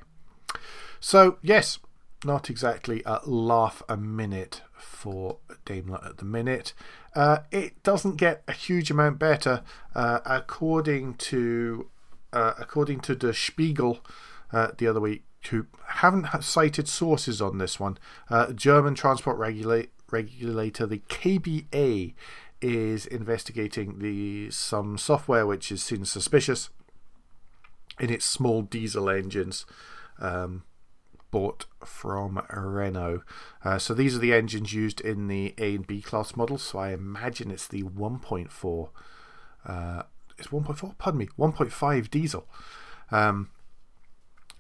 So, 1.00 1.38
yes, 1.42 1.80
not 2.24 2.50
exactly 2.50 3.02
a 3.06 3.22
laugh 3.26 3.82
a 3.88 3.98
minute 3.98 4.62
for 4.78 5.38
Daimler 5.66 6.02
at 6.04 6.18
the 6.18 6.26
minute. 6.26 6.74
Uh, 7.16 7.40
it 7.52 7.82
doesn't 7.84 8.18
get 8.18 8.44
a 8.48 8.52
huge 8.52 8.92
amount 8.92 9.20
better, 9.20 9.64
uh, 9.94 10.20
according 10.26 11.16
to 11.16 11.90
uh, 12.34 12.54
according 12.60 13.00
to 13.00 13.16
the 13.16 13.34
Spiegel 13.34 14.00
the 14.78 14.88
other 14.88 15.02
week 15.02 15.24
who 15.48 15.68
haven't 15.88 16.28
cited 16.44 16.88
sources 16.88 17.42
on 17.42 17.58
this 17.58 17.80
one. 17.80 17.98
Uh, 18.30 18.52
German 18.54 18.96
transport 18.96 19.38
regula- 19.38 19.86
regulator, 20.12 20.86
the 20.86 21.00
KBA, 21.10 22.14
is 22.62 23.06
investigating 23.06 24.00
the 24.00 24.50
some 24.50 24.98
software 24.98 25.46
which 25.46 25.72
is 25.72 25.84
seen 25.84 26.06
suspicious 26.06 26.70
in 28.00 28.10
its 28.10 28.26
small 28.26 28.62
diesel 28.62 29.10
engines 29.10 29.66
um, 30.20 30.64
bought 31.32 31.66
from 31.84 32.42
Renault. 32.50 33.22
Uh, 33.64 33.78
so 33.78 33.94
these 33.94 34.16
are 34.16 34.20
the 34.20 34.34
engines 34.34 34.74
used 34.74 35.02
in 35.02 35.28
the 35.28 35.54
A 35.58 35.76
and 35.76 35.88
B 35.88 36.02
class 36.02 36.36
models. 36.36 36.64
So 36.64 36.80
I 36.80 36.92
imagine 36.92 37.52
it's 37.52 37.68
the 37.68 37.84
1.4. 37.84 38.90
Uh, 39.66 40.04
it's 40.38 40.48
1.4. 40.48 40.98
Pardon 40.98 41.20
me, 41.20 41.28
1.5 41.38 42.10
diesel. 42.10 42.48
Um, 43.12 43.50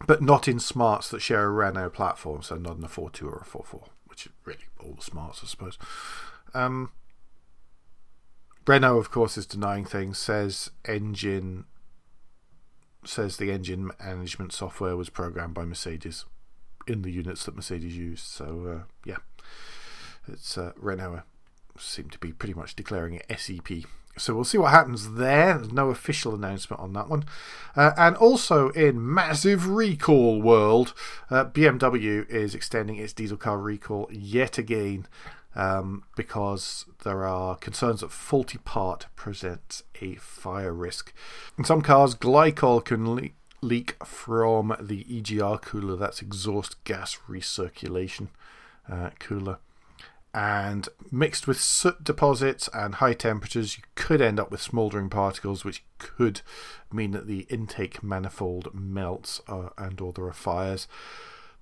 but 0.07 0.21
not 0.21 0.47
in 0.47 0.59
smarts 0.59 1.09
that 1.09 1.21
share 1.21 1.45
a 1.45 1.49
Renault 1.49 1.91
platform, 1.91 2.41
so 2.41 2.55
not 2.55 2.77
in 2.77 2.83
a 2.83 2.87
4.2 2.87 3.23
or 3.23 3.37
a 3.37 3.45
4.4, 3.45 3.87
which 4.05 4.25
is 4.25 4.31
really 4.43 4.65
all 4.83 4.93
the 4.93 5.01
smarts, 5.01 5.41
I 5.43 5.47
suppose. 5.47 5.77
Um, 6.53 6.91
Renault, 8.67 8.97
of 8.97 9.11
course, 9.11 9.37
is 9.37 9.45
denying 9.45 9.85
things. 9.85 10.17
Says 10.17 10.71
engine 10.87 11.65
says 13.03 13.37
the 13.37 13.51
engine 13.51 13.91
management 14.03 14.51
software 14.51 14.97
was 14.97 15.09
programmed 15.09 15.53
by 15.53 15.63
Mercedes 15.63 16.25
in 16.87 17.03
the 17.03 17.11
units 17.11 17.45
that 17.45 17.55
Mercedes 17.55 17.95
used. 17.95 18.25
So 18.25 18.65
uh, 18.67 18.83
yeah, 19.05 19.17
it's 20.27 20.57
uh, 20.57 20.71
Renault 20.75 21.21
seem 21.77 22.09
to 22.09 22.19
be 22.19 22.31
pretty 22.31 22.53
much 22.53 22.75
declaring 22.75 23.15
it 23.15 23.39
SEP. 23.39 23.85
So 24.17 24.33
we'll 24.33 24.45
see 24.45 24.57
what 24.57 24.71
happens 24.71 25.13
there. 25.15 25.57
There's 25.57 25.73
no 25.73 25.89
official 25.89 26.33
announcement 26.33 26.81
on 26.81 26.93
that 26.93 27.09
one. 27.09 27.25
Uh, 27.75 27.91
and 27.97 28.15
also 28.15 28.69
in 28.69 29.13
massive 29.13 29.67
recall 29.67 30.41
world, 30.41 30.93
uh, 31.29 31.45
BMW 31.45 32.27
is 32.29 32.55
extending 32.55 32.95
its 32.95 33.13
diesel 33.13 33.37
car 33.37 33.59
recall 33.59 34.07
yet 34.11 34.57
again 34.57 35.07
um, 35.55 36.03
because 36.15 36.85
there 37.03 37.25
are 37.25 37.55
concerns 37.55 38.01
that 38.01 38.11
faulty 38.11 38.57
part 38.59 39.07
presents 39.15 39.83
a 40.01 40.15
fire 40.15 40.73
risk. 40.73 41.13
In 41.57 41.63
some 41.63 41.81
cars, 41.81 42.15
glycol 42.15 42.83
can 42.83 43.15
le- 43.15 43.29
leak 43.61 43.95
from 44.05 44.75
the 44.79 45.03
EGR 45.05 45.61
cooler, 45.61 45.95
that's 45.95 46.21
exhaust 46.21 46.81
gas 46.83 47.17
recirculation 47.27 48.27
uh, 48.89 49.09
cooler. 49.19 49.57
And 50.35 50.87
mixed 51.13 51.47
with 51.47 51.61
soot 51.61 52.03
deposits 52.03 52.67
and 52.73 52.95
high 52.95 53.13
temperatures, 53.13 53.77
you 53.77 53.83
could 53.95 54.21
end 54.21 54.37
up 54.37 54.51
with 54.51 54.61
smouldering 54.61 55.09
particles, 55.09 55.63
which 55.63 55.81
could 55.97 56.41
mean 56.91 57.11
that 57.11 57.25
the 57.25 57.47
intake 57.49 58.03
manifold 58.03 58.73
melts 58.73 59.39
uh, 59.47 59.69
and 59.77 60.01
or 60.01 60.11
there 60.11 60.25
are 60.25 60.33
fires. 60.33 60.89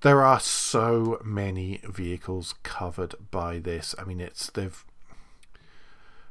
There 0.02 0.24
are 0.24 0.40
so 0.40 1.22
many 1.24 1.82
vehicles 1.84 2.56
covered 2.64 3.14
by 3.30 3.60
this. 3.60 3.94
I 4.00 4.06
mean, 4.06 4.20
it's 4.20 4.50
they've 4.50 4.84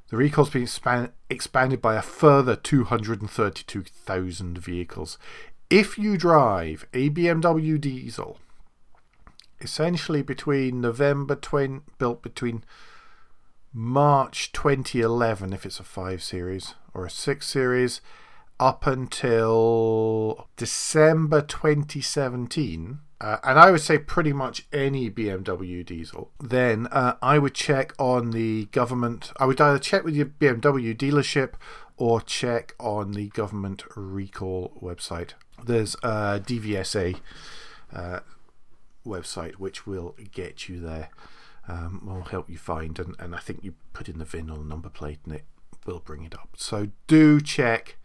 the 0.09 0.17
recall's 0.17 0.51
been 0.51 0.63
expand, 0.63 1.11
expanded 1.31 1.81
by 1.81 1.95
a 1.95 2.03
further 2.03 2.57
232,000 2.57 4.59
vehicles. 4.59 5.17
If 5.71 5.97
you 5.97 6.19
drive 6.19 6.89
a 6.93 7.09
BMW 7.09 7.81
diesel, 7.81 8.41
essentially 9.62 10.23
between 10.23 10.81
November 10.81 11.35
20, 11.35 11.81
built 11.99 12.23
between 12.23 12.64
March 13.73 14.52
2011, 14.52 15.52
if 15.52 15.64
it's 15.64 15.81
a 15.81 15.85
5 15.85 16.23
series, 16.23 16.75
or 16.92 17.07
a 17.07 17.11
6 17.11 17.47
series, 17.47 18.00
up 18.61 18.87
until 18.87 20.49
December 20.57 21.40
2017, 21.40 22.99
uh, 23.21 23.38
and 23.45 23.59
I 23.59 23.71
would 23.71 23.81
say 23.81 23.99
pretty 23.99 24.33
much 24.33 24.66
any 24.73 25.11
BMW 25.11 25.87
diesel, 25.87 26.33
then 26.40 26.88
uh, 26.88 27.14
I 27.23 27.38
would 27.38 27.54
check 27.54 27.95
on 27.99 28.33
the 28.33 28.66
government. 28.66 29.33
I 29.37 29.47
would 29.47 29.61
either 29.61 29.78
check 29.78 30.04
with 30.04 30.16
your 30.16 30.26
BMW 30.26 30.97
dealership 30.97 31.54
or 31.97 32.21
check 32.21 32.75
on 32.81 33.12
the 33.12 33.28
government 33.28 33.85
recall 33.95 34.73
website. 34.83 35.31
There's 35.64 35.95
a 36.02 36.40
DVSA 36.45 37.21
uh, 37.95 38.21
website 39.06 39.54
which 39.54 39.87
will 39.87 40.16
get 40.32 40.68
you 40.68 40.80
there. 40.80 41.11
Um, 41.68 42.02
will 42.04 42.23
help 42.23 42.50
you 42.50 42.59
find, 42.59 42.99
and, 42.99 43.14
and 43.21 43.37
I 43.37 43.38
think 43.38 43.62
you 43.62 43.75
put 43.92 44.09
in 44.09 44.18
the 44.18 44.25
VIN 44.25 44.50
or 44.50 44.59
the 44.59 44.64
number 44.64 44.88
plate 44.88 45.21
and 45.25 45.35
it 45.37 45.44
will 45.87 46.00
bring 46.00 46.25
it 46.25 46.35
up. 46.35 46.50
So 46.56 46.88
do 47.06 47.40
check. 47.40 47.97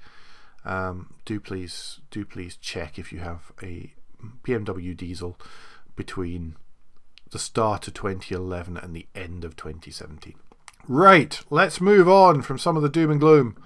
Um, 0.63 1.15
do 1.25 1.39
please 1.39 1.99
do 2.11 2.23
please 2.25 2.55
check 2.57 2.99
if 2.99 3.11
you 3.11 3.19
have 3.19 3.51
a 3.63 3.93
BMW 4.43 4.95
diesel 4.95 5.39
between 5.95 6.55
the 7.31 7.39
start 7.39 7.87
of 7.87 7.93
2011 7.93 8.77
and 8.77 8.95
the 8.95 9.07
end 9.15 9.43
of 9.43 9.55
2017. 9.55 10.35
Right, 10.87 11.41
let's 11.49 11.81
move 11.81 12.07
on 12.07 12.41
from 12.41 12.57
some 12.57 12.77
of 12.77 12.83
the 12.83 12.89
doom 12.89 13.11
and 13.11 13.19
gloom. 13.19 13.61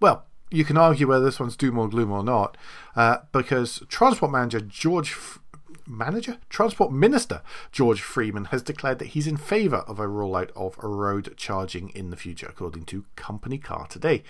Well, 0.00 0.24
you 0.50 0.64
can 0.64 0.76
argue 0.76 1.06
whether 1.06 1.24
this 1.24 1.40
one's 1.40 1.56
doom 1.56 1.78
or 1.78 1.88
gloom 1.88 2.10
or 2.10 2.24
not, 2.24 2.56
uh, 2.96 3.18
because 3.32 3.82
Transport 3.88 4.32
Manager 4.32 4.60
George. 4.60 5.12
F- 5.12 5.38
Manager? 5.86 6.38
Transport 6.48 6.92
Minister 6.92 7.42
George 7.70 8.00
Freeman 8.00 8.46
has 8.46 8.62
declared 8.62 8.98
that 8.98 9.08
he's 9.08 9.26
in 9.26 9.36
favour 9.36 9.78
of 9.88 9.98
a 9.98 10.06
rollout 10.06 10.50
of 10.56 10.76
road 10.78 11.34
charging 11.36 11.90
in 11.90 12.10
the 12.10 12.16
future, 12.16 12.46
according 12.48 12.84
to 12.86 13.04
Company 13.16 13.58
Car 13.58 13.86
Today. 13.86 14.22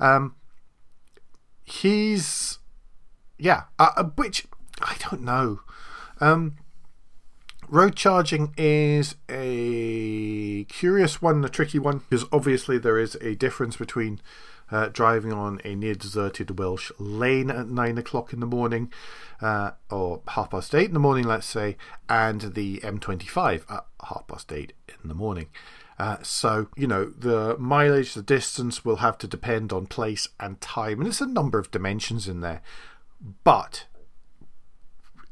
Um, 0.00 0.36
he's. 1.64 2.58
Yeah, 3.38 3.64
uh, 3.78 3.90
uh 3.96 4.04
which 4.16 4.46
I 4.80 4.96
don't 4.98 5.22
know. 5.22 5.60
Um, 6.20 6.56
road 7.68 7.94
charging 7.94 8.54
is 8.56 9.16
a 9.28 10.64
curious 10.64 11.22
one, 11.22 11.44
a 11.44 11.48
tricky 11.48 11.78
one, 11.78 11.98
because 12.08 12.26
obviously 12.32 12.78
there 12.78 12.98
is 12.98 13.16
a 13.20 13.34
difference 13.34 13.76
between 13.76 14.20
uh, 14.70 14.88
driving 14.88 15.32
on 15.32 15.60
a 15.64 15.74
near 15.74 15.94
deserted 15.94 16.58
Welsh 16.58 16.90
lane 16.98 17.50
at 17.50 17.68
nine 17.68 17.98
o'clock 17.98 18.32
in 18.32 18.40
the 18.40 18.46
morning, 18.46 18.92
uh, 19.40 19.72
or 19.90 20.22
half 20.28 20.50
past 20.50 20.74
eight 20.74 20.88
in 20.88 20.94
the 20.94 21.00
morning, 21.00 21.24
let's 21.24 21.46
say, 21.46 21.76
and 22.08 22.54
the 22.54 22.78
M25 22.78 23.70
at 23.70 23.86
half 24.08 24.26
past 24.26 24.52
eight 24.52 24.72
in 25.02 25.08
the 25.08 25.14
morning. 25.14 25.46
Uh, 25.98 26.16
so, 26.22 26.68
you 26.76 26.86
know, 26.86 27.06
the 27.06 27.56
mileage, 27.58 28.14
the 28.14 28.22
distance 28.22 28.84
will 28.84 28.96
have 28.96 29.18
to 29.18 29.26
depend 29.26 29.72
on 29.72 29.86
place 29.86 30.28
and 30.38 30.60
time, 30.60 30.98
and 30.98 31.06
there's 31.06 31.20
a 31.20 31.26
number 31.26 31.58
of 31.58 31.70
dimensions 31.70 32.28
in 32.28 32.40
there. 32.40 32.62
But 33.42 33.86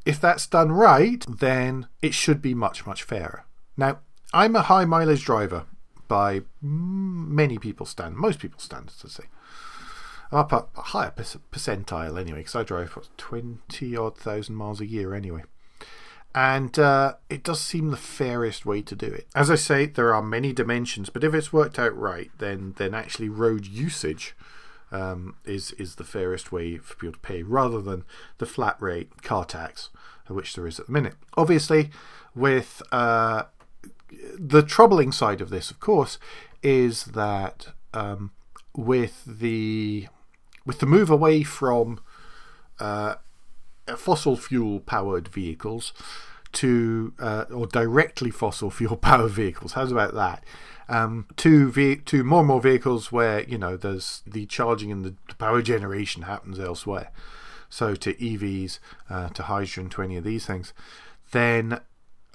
if 0.04 0.20
that's 0.20 0.46
done 0.46 0.72
right, 0.72 1.24
then 1.28 1.86
it 2.02 2.14
should 2.14 2.42
be 2.42 2.54
much, 2.54 2.86
much 2.86 3.04
fairer. 3.04 3.44
Now, 3.76 4.00
I'm 4.32 4.56
a 4.56 4.62
high 4.62 4.84
mileage 4.84 5.24
driver 5.24 5.66
by 6.08 6.42
many 6.60 7.58
people's 7.58 7.90
standards, 7.90 8.20
most 8.20 8.38
people's 8.38 8.62
standards, 8.62 8.98
to 8.98 9.08
say. 9.08 9.24
I'm 10.32 10.38
up 10.38 10.52
a 10.52 10.80
higher 10.80 11.12
percentile 11.12 12.20
anyway, 12.20 12.38
because 12.38 12.56
I 12.56 12.62
drive 12.62 12.96
what, 12.96 13.08
20 13.16 13.96
odd 13.96 14.16
thousand 14.16 14.56
miles 14.56 14.80
a 14.80 14.86
year 14.86 15.14
anyway. 15.14 15.42
And 16.34 16.78
uh, 16.78 17.14
it 17.30 17.42
does 17.42 17.60
seem 17.60 17.90
the 17.90 17.96
fairest 17.96 18.66
way 18.66 18.82
to 18.82 18.94
do 18.94 19.06
it. 19.06 19.26
As 19.34 19.50
I 19.50 19.54
say, 19.54 19.86
there 19.86 20.14
are 20.14 20.22
many 20.22 20.52
dimensions, 20.52 21.08
but 21.08 21.24
if 21.24 21.32
it's 21.32 21.52
worked 21.52 21.78
out 21.78 21.96
right, 21.96 22.30
then 22.38 22.74
then 22.76 22.92
actually 22.92 23.30
road 23.30 23.64
usage 23.66 24.36
um, 24.92 25.36
is 25.46 25.72
is 25.72 25.94
the 25.94 26.04
fairest 26.04 26.52
way 26.52 26.76
for 26.76 26.94
people 26.96 27.14
to 27.14 27.18
pay, 27.20 27.42
rather 27.42 27.80
than 27.80 28.04
the 28.36 28.44
flat 28.44 28.76
rate 28.80 29.22
car 29.22 29.46
tax, 29.46 29.88
which 30.28 30.54
there 30.54 30.66
is 30.66 30.78
at 30.78 30.86
the 30.86 30.92
minute. 30.92 31.14
Obviously, 31.38 31.90
with 32.34 32.82
uh, 32.92 33.44
the 34.38 34.62
troubling 34.62 35.12
side 35.12 35.40
of 35.40 35.50
this, 35.50 35.70
of 35.70 35.80
course, 35.80 36.18
is 36.62 37.04
that 37.06 37.68
um, 37.94 38.32
with 38.74 39.24
the 39.26 40.08
with 40.64 40.80
the 40.80 40.86
move 40.86 41.10
away 41.10 41.42
from 41.42 42.00
uh, 42.80 43.16
fossil 43.96 44.36
fuel 44.36 44.80
powered 44.80 45.28
vehicles 45.28 45.92
to 46.52 47.12
uh, 47.18 47.44
or 47.52 47.66
directly 47.66 48.30
fossil 48.30 48.70
fuel 48.70 48.96
powered 48.96 49.32
vehicles. 49.32 49.72
How's 49.72 49.92
about 49.92 50.14
that? 50.14 50.42
um, 50.88 51.26
to 51.36 51.70
ve- 51.70 51.96
to 51.96 52.22
more 52.24 52.40
and 52.40 52.48
more 52.48 52.60
vehicles 52.60 53.10
where 53.10 53.42
you 53.42 53.58
know 53.58 53.76
there's 53.76 54.22
the 54.26 54.46
charging 54.46 54.92
and 54.92 55.04
the 55.04 55.14
power 55.36 55.62
generation 55.62 56.22
happens 56.22 56.58
elsewhere. 56.58 57.10
So 57.68 57.94
to 57.96 58.14
EVs, 58.14 58.78
uh, 59.10 59.28
to 59.30 59.42
hydrogen, 59.42 59.88
to 59.90 60.02
any 60.02 60.16
of 60.16 60.24
these 60.24 60.46
things, 60.46 60.72
then 61.32 61.80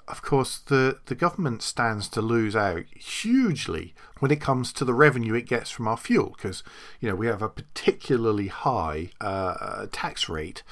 of 0.08 0.22
course 0.22 0.58
the 0.58 0.98
the 1.06 1.14
government 1.14 1.62
stands 1.62 2.08
to 2.08 2.20
lose 2.20 2.56
out 2.56 2.84
hugely 2.94 3.94
when 4.18 4.30
it 4.30 4.40
comes 4.40 4.72
to 4.72 4.84
the 4.84 4.94
revenue 4.94 5.34
it 5.34 5.46
gets 5.46 5.70
from 5.70 5.88
our 5.88 5.96
fuel 5.96 6.34
because 6.36 6.62
you 7.00 7.08
know 7.08 7.14
we 7.14 7.26
have 7.26 7.42
a 7.42 7.48
particularly 7.48 8.48
high 8.48 9.10
uh, 9.20 9.86
tax 9.92 10.28
rate 10.28 10.62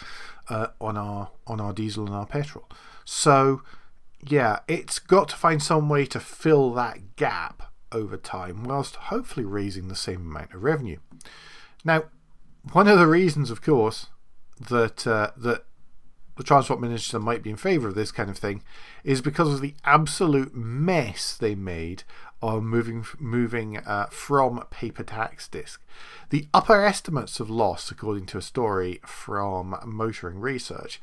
uh, 0.51 0.69
on 0.81 0.97
our 0.97 1.31
on 1.47 1.61
our 1.61 1.73
diesel 1.73 2.07
and 2.07 2.15
our 2.15 2.27
petrol. 2.27 2.69
So 3.05 3.63
yeah, 4.23 4.59
it's 4.69 4.99
got 4.99 5.29
to 5.31 5.37
find 5.37 5.63
some 5.63 5.89
way 5.89 6.05
to 6.07 6.21
fill 6.21 6.73
that 6.75 7.17
gap 7.17 7.63
over 7.93 8.17
time, 8.17 8.65
whilst 8.65 8.97
hopefully 8.97 9.47
raising 9.47 9.89
the 9.89 9.97
same 9.97 10.21
amount 10.21 10.53
of 10.53 10.63
revenue. 10.63 10.99
Now, 11.85 12.05
one 12.73 12.87
of 12.87 12.99
the 12.99 13.07
reasons, 13.07 13.51
of 13.51 13.63
course, 13.63 14.07
that 14.69 15.07
uh, 15.07 15.31
that 15.37 15.65
the 16.41 16.45
Transport 16.45 16.81
Minister 16.81 17.21
might 17.21 17.43
be 17.43 17.51
in 17.51 17.57
favour 17.57 17.89
of 17.89 17.95
this 17.95 18.11
kind 18.11 18.31
of 18.31 18.39
thing 18.39 18.63
is 19.05 19.21
because 19.21 19.53
of 19.53 19.61
the 19.61 19.75
absolute 19.85 20.55
mess 20.55 21.37
they 21.37 21.55
made 21.55 22.03
on 22.41 22.65
moving 22.65 23.05
moving 23.19 23.77
uh, 23.77 24.07
from 24.07 24.65
paper 24.71 25.03
tax 25.03 25.47
disc. 25.49 25.83
The 26.31 26.49
upper 26.55 26.83
estimates 26.83 27.41
of 27.41 27.51
loss, 27.51 27.91
according 27.91 28.25
to 28.27 28.39
a 28.39 28.43
story 28.43 29.01
from 29.05 29.79
Motoring 29.85 30.41
Research, 30.41 30.99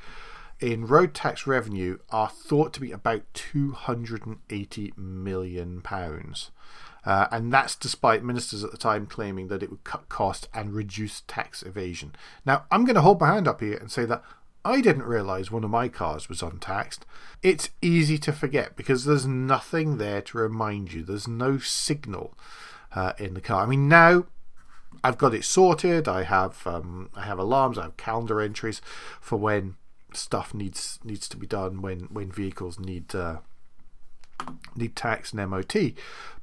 in 0.59 0.87
road 0.87 1.13
tax 1.13 1.45
revenue 1.45 1.99
are 2.09 2.29
thought 2.29 2.73
to 2.73 2.81
be 2.81 2.91
about 2.91 3.31
280 3.35 4.93
million 4.97 5.81
pounds. 5.81 6.49
Uh, 7.05 7.27
and 7.31 7.53
that's 7.53 7.75
despite 7.75 8.21
ministers 8.21 8.65
at 8.65 8.71
the 8.71 8.77
time 8.77 9.05
claiming 9.05 9.47
that 9.47 9.63
it 9.63 9.69
would 9.69 9.83
cut 9.85 10.09
cost 10.09 10.49
and 10.53 10.73
reduce 10.73 11.21
tax 11.21 11.63
evasion. 11.63 12.13
Now, 12.45 12.65
I'm 12.69 12.83
going 12.83 12.95
to 12.95 13.01
hold 13.01 13.21
my 13.21 13.27
hand 13.27 13.47
up 13.47 13.61
here 13.61 13.77
and 13.77 13.89
say 13.89 14.03
that 14.05 14.23
I 14.67 14.81
didn't 14.81 15.03
realise 15.03 15.49
one 15.49 15.63
of 15.63 15.69
my 15.69 15.87
cars 15.87 16.27
was 16.27 16.41
untaxed. 16.41 17.05
It's 17.41 17.69
easy 17.81 18.17
to 18.17 18.33
forget 18.33 18.75
because 18.75 19.05
there's 19.05 19.25
nothing 19.25 19.97
there 19.97 20.21
to 20.23 20.37
remind 20.37 20.91
you. 20.91 21.03
There's 21.03 21.27
no 21.27 21.57
signal 21.57 22.37
uh, 22.93 23.13
in 23.17 23.33
the 23.33 23.39
car. 23.39 23.63
I 23.63 23.65
mean, 23.65 23.87
now 23.87 24.25
I've 25.05 25.17
got 25.17 25.33
it 25.33 25.45
sorted. 25.45 26.09
I 26.09 26.23
have 26.23 26.67
um, 26.67 27.09
I 27.15 27.23
have 27.23 27.39
alarms. 27.39 27.77
I 27.77 27.83
have 27.83 27.95
calendar 27.95 28.41
entries 28.41 28.81
for 29.21 29.37
when 29.37 29.77
stuff 30.13 30.53
needs 30.53 30.99
needs 31.01 31.29
to 31.29 31.37
be 31.37 31.47
done 31.47 31.81
when 31.81 32.01
when 32.11 32.29
vehicles 32.29 32.77
need 32.77 33.15
uh, 33.15 33.37
need 34.75 34.97
tax 34.97 35.31
and 35.31 35.49
MOT. 35.49 35.93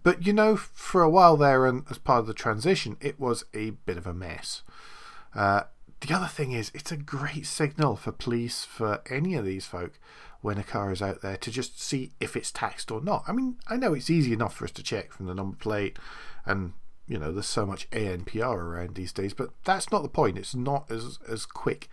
But 0.02 0.26
you 0.26 0.32
know, 0.32 0.56
for 0.56 1.02
a 1.02 1.10
while 1.10 1.36
there, 1.36 1.66
and 1.66 1.84
as 1.90 1.98
part 1.98 2.20
of 2.20 2.26
the 2.26 2.32
transition, 2.32 2.96
it 3.02 3.20
was 3.20 3.44
a 3.52 3.70
bit 3.70 3.98
of 3.98 4.06
a 4.06 4.14
mess. 4.14 4.62
Uh, 5.34 5.64
the 6.06 6.14
other 6.14 6.26
thing 6.26 6.52
is, 6.52 6.70
it's 6.74 6.92
a 6.92 6.96
great 6.96 7.46
signal 7.46 7.96
for 7.96 8.12
police, 8.12 8.64
for 8.64 9.00
any 9.08 9.34
of 9.34 9.44
these 9.44 9.66
folk, 9.66 9.98
when 10.40 10.58
a 10.58 10.64
car 10.64 10.92
is 10.92 11.00
out 11.00 11.22
there 11.22 11.38
to 11.38 11.50
just 11.50 11.80
see 11.80 12.12
if 12.20 12.36
it's 12.36 12.52
taxed 12.52 12.90
or 12.90 13.00
not. 13.00 13.24
I 13.26 13.32
mean, 13.32 13.56
I 13.66 13.76
know 13.76 13.94
it's 13.94 14.10
easy 14.10 14.32
enough 14.32 14.54
for 14.54 14.64
us 14.64 14.70
to 14.72 14.82
check 14.82 15.12
from 15.12 15.26
the 15.26 15.34
number 15.34 15.56
plate, 15.56 15.98
and 16.44 16.74
you 17.06 17.18
know, 17.18 17.32
there's 17.32 17.46
so 17.46 17.66
much 17.66 17.88
ANPR 17.90 18.56
around 18.56 18.94
these 18.94 19.12
days, 19.12 19.34
but 19.34 19.50
that's 19.64 19.90
not 19.90 20.02
the 20.02 20.08
point. 20.08 20.38
It's 20.38 20.54
not 20.54 20.90
as 20.90 21.18
as 21.28 21.46
quick 21.46 21.88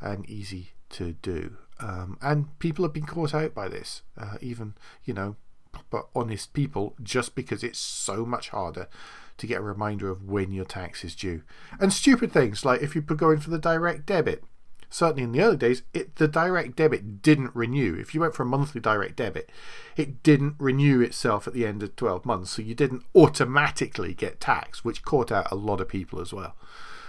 and 0.00 0.28
easy 0.28 0.72
to 0.90 1.12
do. 1.14 1.56
Um, 1.78 2.18
and 2.22 2.58
people 2.58 2.84
have 2.84 2.92
been 2.92 3.06
caught 3.06 3.34
out 3.34 3.54
by 3.54 3.68
this, 3.68 4.02
uh, 4.16 4.38
even, 4.40 4.74
you 5.04 5.12
know, 5.12 5.36
proper 5.72 6.06
honest 6.14 6.52
people, 6.52 6.94
just 7.02 7.34
because 7.34 7.62
it's 7.62 7.78
so 7.78 8.24
much 8.24 8.48
harder 8.48 8.88
to 9.38 9.46
get 9.46 9.58
a 9.58 9.62
reminder 9.62 10.10
of 10.10 10.22
when 10.22 10.52
your 10.52 10.64
tax 10.64 11.04
is 11.04 11.14
due. 11.14 11.42
And 11.80 11.92
stupid 11.92 12.32
things 12.32 12.64
like 12.64 12.82
if 12.82 12.94
you 12.94 13.02
go 13.02 13.30
in 13.30 13.40
for 13.40 13.50
the 13.50 13.58
direct 13.58 14.06
debit. 14.06 14.44
Certainly 14.88 15.24
in 15.24 15.32
the 15.32 15.40
early 15.40 15.56
days, 15.56 15.82
it, 15.92 16.14
the 16.16 16.28
direct 16.28 16.76
debit 16.76 17.20
didn't 17.20 17.54
renew. 17.54 17.96
If 17.98 18.14
you 18.14 18.20
went 18.20 18.34
for 18.34 18.44
a 18.44 18.46
monthly 18.46 18.80
direct 18.80 19.16
debit, 19.16 19.50
it 19.96 20.22
didn't 20.22 20.54
renew 20.58 21.00
itself 21.00 21.48
at 21.48 21.54
the 21.54 21.66
end 21.66 21.82
of 21.82 21.96
12 21.96 22.24
months. 22.24 22.52
So 22.52 22.62
you 22.62 22.74
didn't 22.74 23.04
automatically 23.14 24.14
get 24.14 24.40
tax, 24.40 24.84
which 24.84 25.02
caught 25.04 25.32
out 25.32 25.50
a 25.50 25.56
lot 25.56 25.80
of 25.80 25.88
people 25.88 26.20
as 26.20 26.32
well. 26.32 26.54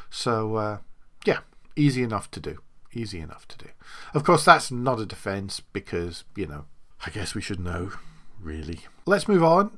So, 0.10 0.56
uh, 0.56 0.78
yeah, 1.24 1.40
easy 1.76 2.02
enough 2.02 2.32
to 2.32 2.40
do 2.40 2.60
easy 2.94 3.20
enough 3.20 3.48
to 3.48 3.58
do. 3.58 3.70
Of 4.14 4.24
course, 4.24 4.44
that's 4.44 4.72
not 4.72 5.00
a 5.00 5.06
defence 5.06 5.60
because, 5.60 6.24
you 6.36 6.48
know, 6.48 6.66
I 7.06 7.12
guess 7.12 7.36
we 7.36 7.42
should 7.42 7.60
know, 7.60 7.92
really. 8.40 8.80
Let's 9.06 9.28
move 9.28 9.44
on 9.44 9.78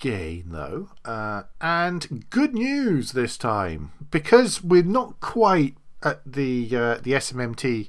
again, 0.00 0.44
though. 0.46 0.88
Uh, 1.04 1.42
and 1.60 2.28
good 2.30 2.54
news 2.54 3.12
this 3.12 3.36
time 3.36 3.92
because 4.10 4.62
we're 4.62 4.82
not 4.82 5.20
quite 5.20 5.76
at 6.02 6.20
the, 6.24 6.68
uh, 6.76 6.98
the 7.02 7.12
SMMT 7.12 7.88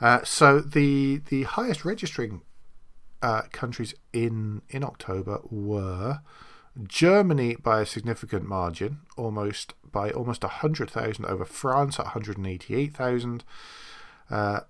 Uh, 0.00 0.24
so 0.24 0.60
the 0.60 1.22
the 1.28 1.44
highest 1.44 1.84
registering 1.84 2.42
countries 3.52 3.94
in 4.12 4.62
in 4.70 4.82
October 4.84 5.40
were 5.50 6.20
Germany 6.86 7.56
by 7.56 7.80
a 7.80 7.86
significant 7.86 8.46
margin, 8.46 8.98
almost 9.16 9.74
by 9.90 10.10
almost 10.10 10.42
100,000 10.42 11.24
over 11.24 11.44
France 11.44 11.98
at 11.98 12.04
188,000 12.06 13.44
uh, 14.30 14.60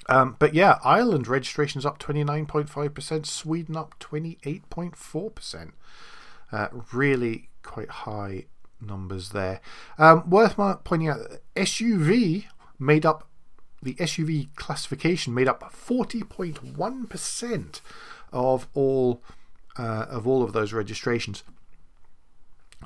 Um, 0.07 0.35
but 0.39 0.53
yeah, 0.53 0.79
Ireland 0.83 1.27
registrations 1.27 1.85
up 1.85 1.99
29.5%, 1.99 3.25
Sweden 3.25 3.75
up 3.75 3.99
28.4%. 3.99 5.71
Uh, 6.51 6.67
really 6.91 7.49
quite 7.63 7.89
high 7.89 8.45
numbers 8.81 9.29
there. 9.29 9.61
Um, 9.97 10.29
worth 10.29 10.55
pointing 10.83 11.09
out 11.09 11.19
SUV 11.55 12.45
made 12.79 13.05
up 13.05 13.27
the 13.81 13.93
SUV 13.95 14.53
classification 14.55 15.33
made 15.33 15.47
up 15.47 15.63
40.1% 15.73 17.81
of 18.31 18.67
all 18.73 19.23
uh, 19.77 20.05
of 20.09 20.27
all 20.27 20.43
of 20.43 20.51
those 20.53 20.73
registrations. 20.73 21.43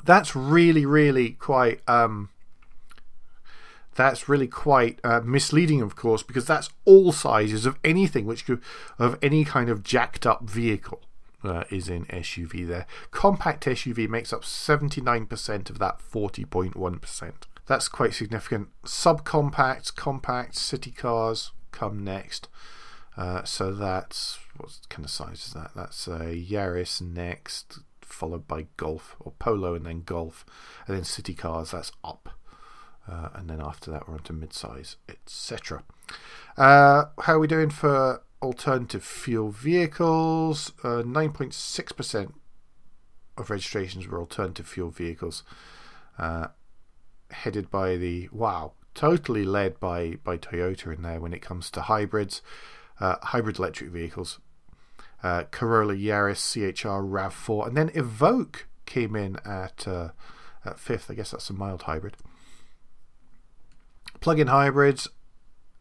That's 0.04 0.36
really, 0.36 0.86
really 0.86 1.32
quite 1.32 1.82
um, 1.88 2.30
that's 3.96 4.30
really 4.30 4.48
quite 4.48 5.00
uh, 5.04 5.22
misleading, 5.22 5.82
of 5.82 5.96
course, 5.96 6.22
because 6.22 6.46
that's 6.46 6.70
all 6.84 7.12
sizes 7.12 7.66
of 7.66 7.80
anything 7.84 8.26
which 8.26 8.46
could, 8.46 8.62
of 9.00 9.18
any 9.22 9.44
kind 9.46 9.70
of 9.70 9.84
jacked 9.84 10.26
up 10.26 10.44
vehicle. 10.50 11.02
Uh, 11.44 11.64
is 11.70 11.90
in 11.90 12.06
SUV 12.06 12.68
there. 12.68 12.88
Compact 13.12 13.66
SUV 13.66 14.10
makes 14.10 14.34
up 14.34 14.42
79% 14.42 15.70
of 15.70 15.78
that 15.78 16.00
40.1%. 16.00 17.34
That's 17.68 17.88
quite 17.88 18.16
significant. 18.16 18.70
Subcompact, 18.84 19.96
compact, 19.96 20.56
city 20.56 20.90
cars 20.90 21.52
come 21.72 22.04
next. 22.04 22.48
Uh, 23.16 23.44
so 23.44 23.74
that's 23.74 24.40
what 24.58 24.72
kind 24.90 25.06
of 25.06 25.12
size 25.12 25.48
is 25.48 25.54
that? 25.54 25.72
That's 25.76 26.08
a 26.08 26.36
Yaris 26.36 27.02
next, 27.02 27.80
followed 28.02 28.48
by 28.48 28.68
Golf 28.78 29.16
or 29.20 29.34
Polo, 29.38 29.76
and 29.76 29.86
then 29.86 30.02
Golf, 30.02 30.46
and 30.88 30.96
then 30.96 31.04
city 31.04 31.34
cars. 31.34 31.72
That's 31.72 31.92
up. 32.04 32.30
Uh, 33.08 33.30
and 33.36 33.50
then 33.50 33.62
after 33.62 33.92
that, 33.92 34.08
we're 34.08 34.16
on 34.16 34.24
to 34.24 34.34
mid-size, 34.34 34.96
etc. 35.08 35.84
Uh, 36.58 37.06
how 37.22 37.34
are 37.34 37.40
we 37.40 37.48
doing 37.48 37.70
for 37.70 38.24
alternative 38.42 39.04
fuel 39.04 39.52
vehicles? 39.52 40.72
Uh, 40.84 41.04
9.6% 41.04 42.34
of 43.38 43.50
registrations 43.50 44.08
were 44.08 44.20
alternative 44.20 44.68
fuel 44.68 44.90
vehicles, 44.90 45.44
uh, 46.18 46.48
headed 47.30 47.70
by 47.70 47.96
the 47.96 48.30
wow, 48.32 48.74
totally 48.94 49.44
led 49.44 49.80
by 49.80 50.16
by 50.24 50.38
Toyota 50.38 50.96
in 50.96 51.02
there 51.02 51.20
when 51.20 51.34
it 51.34 51.42
comes 51.42 51.70
to 51.72 51.82
hybrids, 51.82 52.42
uh, 53.00 53.18
hybrid 53.22 53.60
electric 53.60 53.92
vehicles. 53.92 54.40
Uh, 55.22 55.44
Corolla, 55.52 55.96
Yaris, 55.96 56.40
CHR, 56.40 57.02
Rav4, 57.02 57.68
and 57.68 57.78
then 57.78 57.90
Evoque 57.90 58.64
came 58.86 59.16
in 59.16 59.38
at 59.46 59.88
at 59.88 60.80
fifth. 60.80 61.12
I 61.12 61.14
guess 61.14 61.32
that's 61.32 61.50
a 61.50 61.54
mild 61.54 61.84
hybrid 61.84 62.16
plug-in 64.26 64.48
hybrids, 64.48 65.08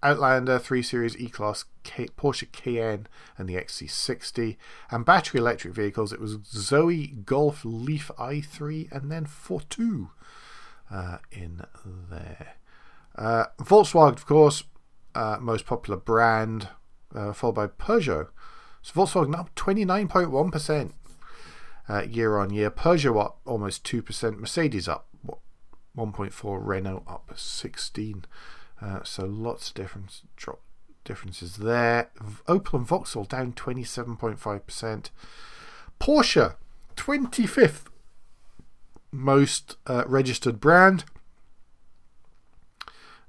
Outlander 0.02 0.58
3 0.58 0.82
Series 0.82 1.16
E-Class, 1.16 1.64
K- 1.82 2.08
Porsche 2.08 2.52
Cayenne, 2.52 3.06
and 3.38 3.48
the 3.48 3.54
XC60. 3.54 4.58
And 4.90 5.02
battery 5.06 5.40
electric 5.40 5.72
vehicles, 5.72 6.12
it 6.12 6.20
was 6.20 6.36
Zoe, 6.44 7.06
Golf, 7.06 7.62
Leaf 7.64 8.10
i3, 8.18 8.92
and 8.92 9.10
then 9.10 9.24
Fortwo 9.24 10.10
uh, 10.90 11.16
in 11.32 11.62
there. 12.10 12.56
Uh, 13.16 13.46
Volkswagen, 13.58 14.12
of 14.12 14.26
course, 14.26 14.64
uh, 15.14 15.38
most 15.40 15.64
popular 15.64 15.98
brand, 15.98 16.68
uh, 17.14 17.32
followed 17.32 17.54
by 17.54 17.66
Peugeot. 17.66 18.28
So 18.82 18.92
Volkswagen 18.92 19.34
up 19.34 19.54
29.1% 19.54 20.92
uh, 21.88 22.02
year 22.02 22.36
on 22.36 22.50
year. 22.52 22.70
Peugeot 22.70 23.24
up 23.24 23.40
almost 23.46 23.84
2%. 23.84 24.38
Mercedes 24.38 24.86
up 24.86 25.08
1.4 25.96 26.58
Renault 26.60 27.04
up 27.06 27.32
16 27.34 28.24
uh, 28.80 29.00
so 29.02 29.24
lots 29.24 29.68
of 29.68 29.74
difference 29.74 30.22
drop 30.36 30.60
differences 31.04 31.56
there. 31.56 32.10
Opel 32.48 32.78
and 32.78 32.86
Vauxhall 32.86 33.24
down 33.24 33.52
27.5% 33.52 35.10
Porsche 36.00 36.54
25th 36.96 37.82
most 39.12 39.76
uh, 39.86 40.02
registered 40.06 40.58
brand. 40.60 41.04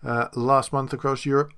Uh, 0.03 0.27
last 0.35 0.73
month 0.73 0.93
across 0.93 1.25
Europe 1.25 1.53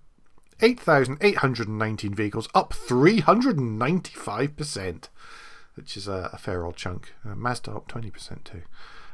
8,819 0.62 2.14
vehicles 2.14 2.48
up 2.56 2.74
395% 2.74 5.10
which 5.76 5.96
is 5.96 6.08
a, 6.08 6.32
a 6.34 6.38
fair 6.38 6.66
old 6.66 6.76
chunk. 6.76 7.14
Uh, 7.24 7.36
Mazda 7.36 7.72
up 7.72 7.88
20% 7.88 8.44
too 8.44 8.64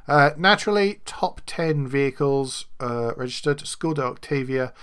uh, 0.08 0.32
naturally, 0.38 1.02
top 1.06 1.42
10 1.46 1.88
vehicles 1.88 2.66
uh, 2.80 3.14
registered 3.16 3.60
Skoda 3.60 4.00
Octavia, 4.00 4.74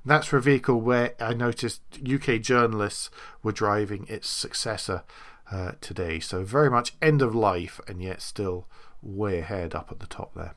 That's 0.04 0.26
for 0.26 0.36
a 0.36 0.42
vehicle 0.42 0.80
where 0.80 1.14
I 1.18 1.32
noticed 1.32 1.82
UK 2.06 2.40
journalists 2.40 3.10
were 3.42 3.52
driving 3.52 4.06
its 4.08 4.28
successor 4.28 5.02
uh, 5.50 5.72
today. 5.80 6.20
So 6.20 6.44
very 6.44 6.70
much 6.70 6.94
end 7.00 7.22
of 7.22 7.34
life 7.34 7.80
and 7.88 8.02
yet 8.02 8.20
still 8.20 8.66
way 9.02 9.38
ahead 9.38 9.74
up 9.74 9.90
at 9.90 10.00
the 10.00 10.06
top 10.06 10.34
there. 10.34 10.54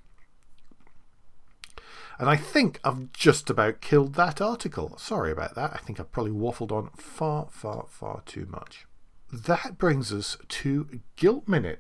And 2.20 2.30
I 2.30 2.36
think 2.36 2.80
I've 2.84 3.12
just 3.14 3.50
about 3.50 3.80
killed 3.80 4.16
that 4.16 4.42
article. 4.42 4.98
Sorry 4.98 5.32
about 5.32 5.56
that. 5.56 5.74
I 5.74 5.78
think 5.78 6.00
I've 6.00 6.12
probably 6.12 6.32
waffled 6.32 6.72
on 6.72 6.90
far, 6.98 7.48
far, 7.52 7.86
far 7.90 8.22
too 8.26 8.48
much. 8.50 8.86
That 9.32 9.78
brings 9.78 10.12
us 10.12 10.38
to 10.48 11.02
Guilt 11.16 11.48
Minute 11.48 11.80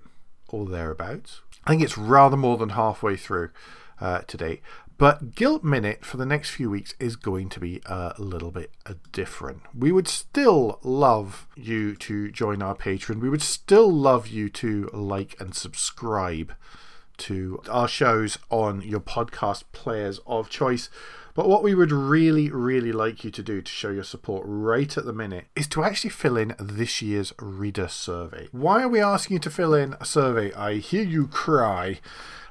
or 0.49 0.65
thereabouts. 0.65 1.41
I 1.65 1.71
think 1.71 1.81
it's 1.81 1.97
rather 1.97 2.38
more 2.38 2.57
than 2.57 2.69
halfway 2.69 3.15
through 3.17 3.49
uh, 3.99 4.19
today. 4.21 4.62
But 4.97 5.36
Guilt 5.36 5.63
Minute 5.63 6.03
for 6.03 6.17
the 6.17 6.25
next 6.25 6.49
few 6.49 6.71
weeks 6.71 6.95
is 6.99 7.15
going 7.15 7.49
to 7.49 7.60
be 7.60 7.81
a 7.86 8.15
little 8.17 8.49
bit 8.49 8.71
uh, 8.86 8.95
different. 9.12 9.62
We 9.77 9.91
would 9.91 10.07
still 10.07 10.79
love 10.81 11.47
you 11.55 11.95
to 11.97 12.31
join 12.31 12.63
our 12.63 12.75
Patreon. 12.75 13.21
We 13.21 13.29
would 13.29 13.43
still 13.43 13.91
love 13.91 14.27
you 14.27 14.49
to 14.49 14.89
like 14.93 15.39
and 15.39 15.53
subscribe 15.53 16.53
to 17.17 17.62
our 17.69 17.88
shows 17.88 18.39
on 18.49 18.81
your 18.81 18.99
podcast 18.99 19.65
players 19.71 20.19
of 20.25 20.49
choice. 20.49 20.89
But 21.38 21.47
what 21.47 21.62
we 21.62 21.76
would 21.76 21.91
really, 21.91 22.50
really 22.50 22.91
like 22.91 23.23
you 23.23 23.30
to 23.30 23.43
do 23.43 23.62
to 23.62 23.71
show 23.71 23.91
your 23.91 24.04
support 24.04 24.43
right 24.47 24.97
at 24.97 25.06
the 25.06 25.13
minute 25.13 25.45
is 25.56 25.67
to 25.67 25.84
actually 25.84 26.10
fill 26.10 26.36
in 26.36 26.56
this 26.60 27.00
year's 27.00 27.32
reader 27.39 27.88
survey. 27.88 28.47
Why 28.52 28.82
are 28.82 28.88
we 28.88 29.00
asking 29.00 29.36
you 29.36 29.39
to 29.41 29.52
fill 29.52 29.76
in 29.76 29.93
a 30.00 30.06
survey? 30.06 30.52
I 30.54 30.78
hear 30.78 31.04
you 31.04 31.28
cry. 31.28 32.00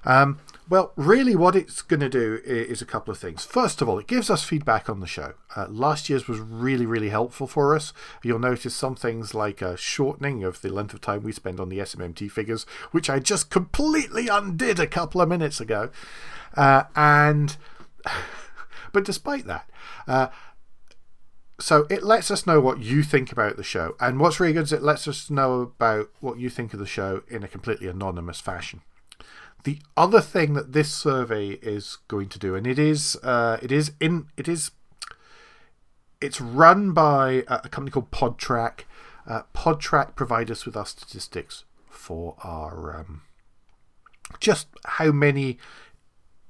Um, 0.05 0.39
well, 0.69 0.93
really, 0.95 1.35
what 1.35 1.57
it's 1.57 1.83
going 1.83 1.99
to 1.99 2.09
do 2.09 2.41
is 2.45 2.81
a 2.81 2.87
couple 2.87 3.11
of 3.11 3.19
things. 3.19 3.45
First 3.45 3.83
of 3.83 3.89
all, 3.89 3.99
it 3.99 4.07
gives 4.07 4.31
us 4.31 4.45
feedback 4.45 4.89
on 4.89 5.01
the 5.01 5.09
show. 5.09 5.33
Uh, 5.57 5.67
last 5.69 6.09
year's 6.09 6.29
was 6.29 6.39
really, 6.39 6.87
really 6.87 7.09
helpful 7.09 7.49
for 7.49 7.75
us. 7.75 7.93
You'll 8.23 8.39
notice 8.39 8.77
some 8.77 8.95
things 8.95 9.35
like 9.35 9.61
a 9.61 9.77
shortening 9.77 10.45
of 10.45 10.63
the 10.63 10.69
length 10.69 10.95
of 10.95 11.01
time 11.01 11.25
we 11.25 11.33
spend 11.33 11.59
on 11.59 11.71
the 11.71 11.81
SMMT 11.81 12.31
figures, 12.31 12.65
which 12.93 13.11
I 13.11 13.19
just 13.19 13.51
completely 13.51 14.29
undid 14.29 14.79
a 14.79 14.87
couple 14.87 15.21
of 15.21 15.29
minutes 15.29 15.61
ago. 15.61 15.91
Uh, 16.57 16.85
and. 16.95 17.57
But 18.97 19.05
despite 19.05 19.45
that, 19.45 19.69
uh, 20.09 20.29
so 21.61 21.87
it 21.91 22.03
lets 22.03 22.31
us 22.31 22.47
know 22.47 22.63
what 22.63 22.81
you 22.81 23.03
think 23.03 23.31
about 23.31 23.59
the 23.59 23.63
show. 23.63 23.95
And 24.01 24.19
what's 24.19 24.41
really 24.41 24.55
good 24.55 24.63
is 24.63 24.73
it 24.73 24.83
lets 24.83 25.07
us 25.07 25.29
know 25.29 25.61
about 25.61 26.09
what 26.21 26.39
you 26.39 26.49
think 26.49 26.73
of 26.73 26.81
the 26.81 26.87
show 26.87 27.23
in 27.29 27.43
a 27.43 27.49
completely 27.49 27.89
anonymous 27.89 28.41
fashion. 28.41 28.81
The 29.65 29.81
other 29.99 30.23
thing 30.23 30.55
that 30.55 30.73
this 30.73 30.91
survey 30.91 31.59
is 31.61 31.99
going 32.09 32.31
to 32.31 32.39
do, 32.39 32.55
and 32.55 32.67
it 32.67 32.79
is, 32.79 33.19
uh, 33.23 33.59
it 33.61 33.71
is 33.71 33.93
in, 34.01 34.29
it 34.39 34.49
is, 34.49 34.71
it's 36.23 36.41
run 36.41 36.93
by 36.93 37.45
a 37.49 37.69
company 37.69 37.91
called 37.91 38.11
Podtrac. 38.11 38.85
Uh, 39.27 39.43
Podtrac 39.55 40.15
provide 40.15 40.51
us 40.51 40.65
with 40.65 40.75
our 40.75 40.87
statistics 40.87 41.65
for 41.91 42.35
our 42.43 43.01
um, 43.01 43.21
just 44.41 44.69
how 44.85 45.13
many 45.13 45.59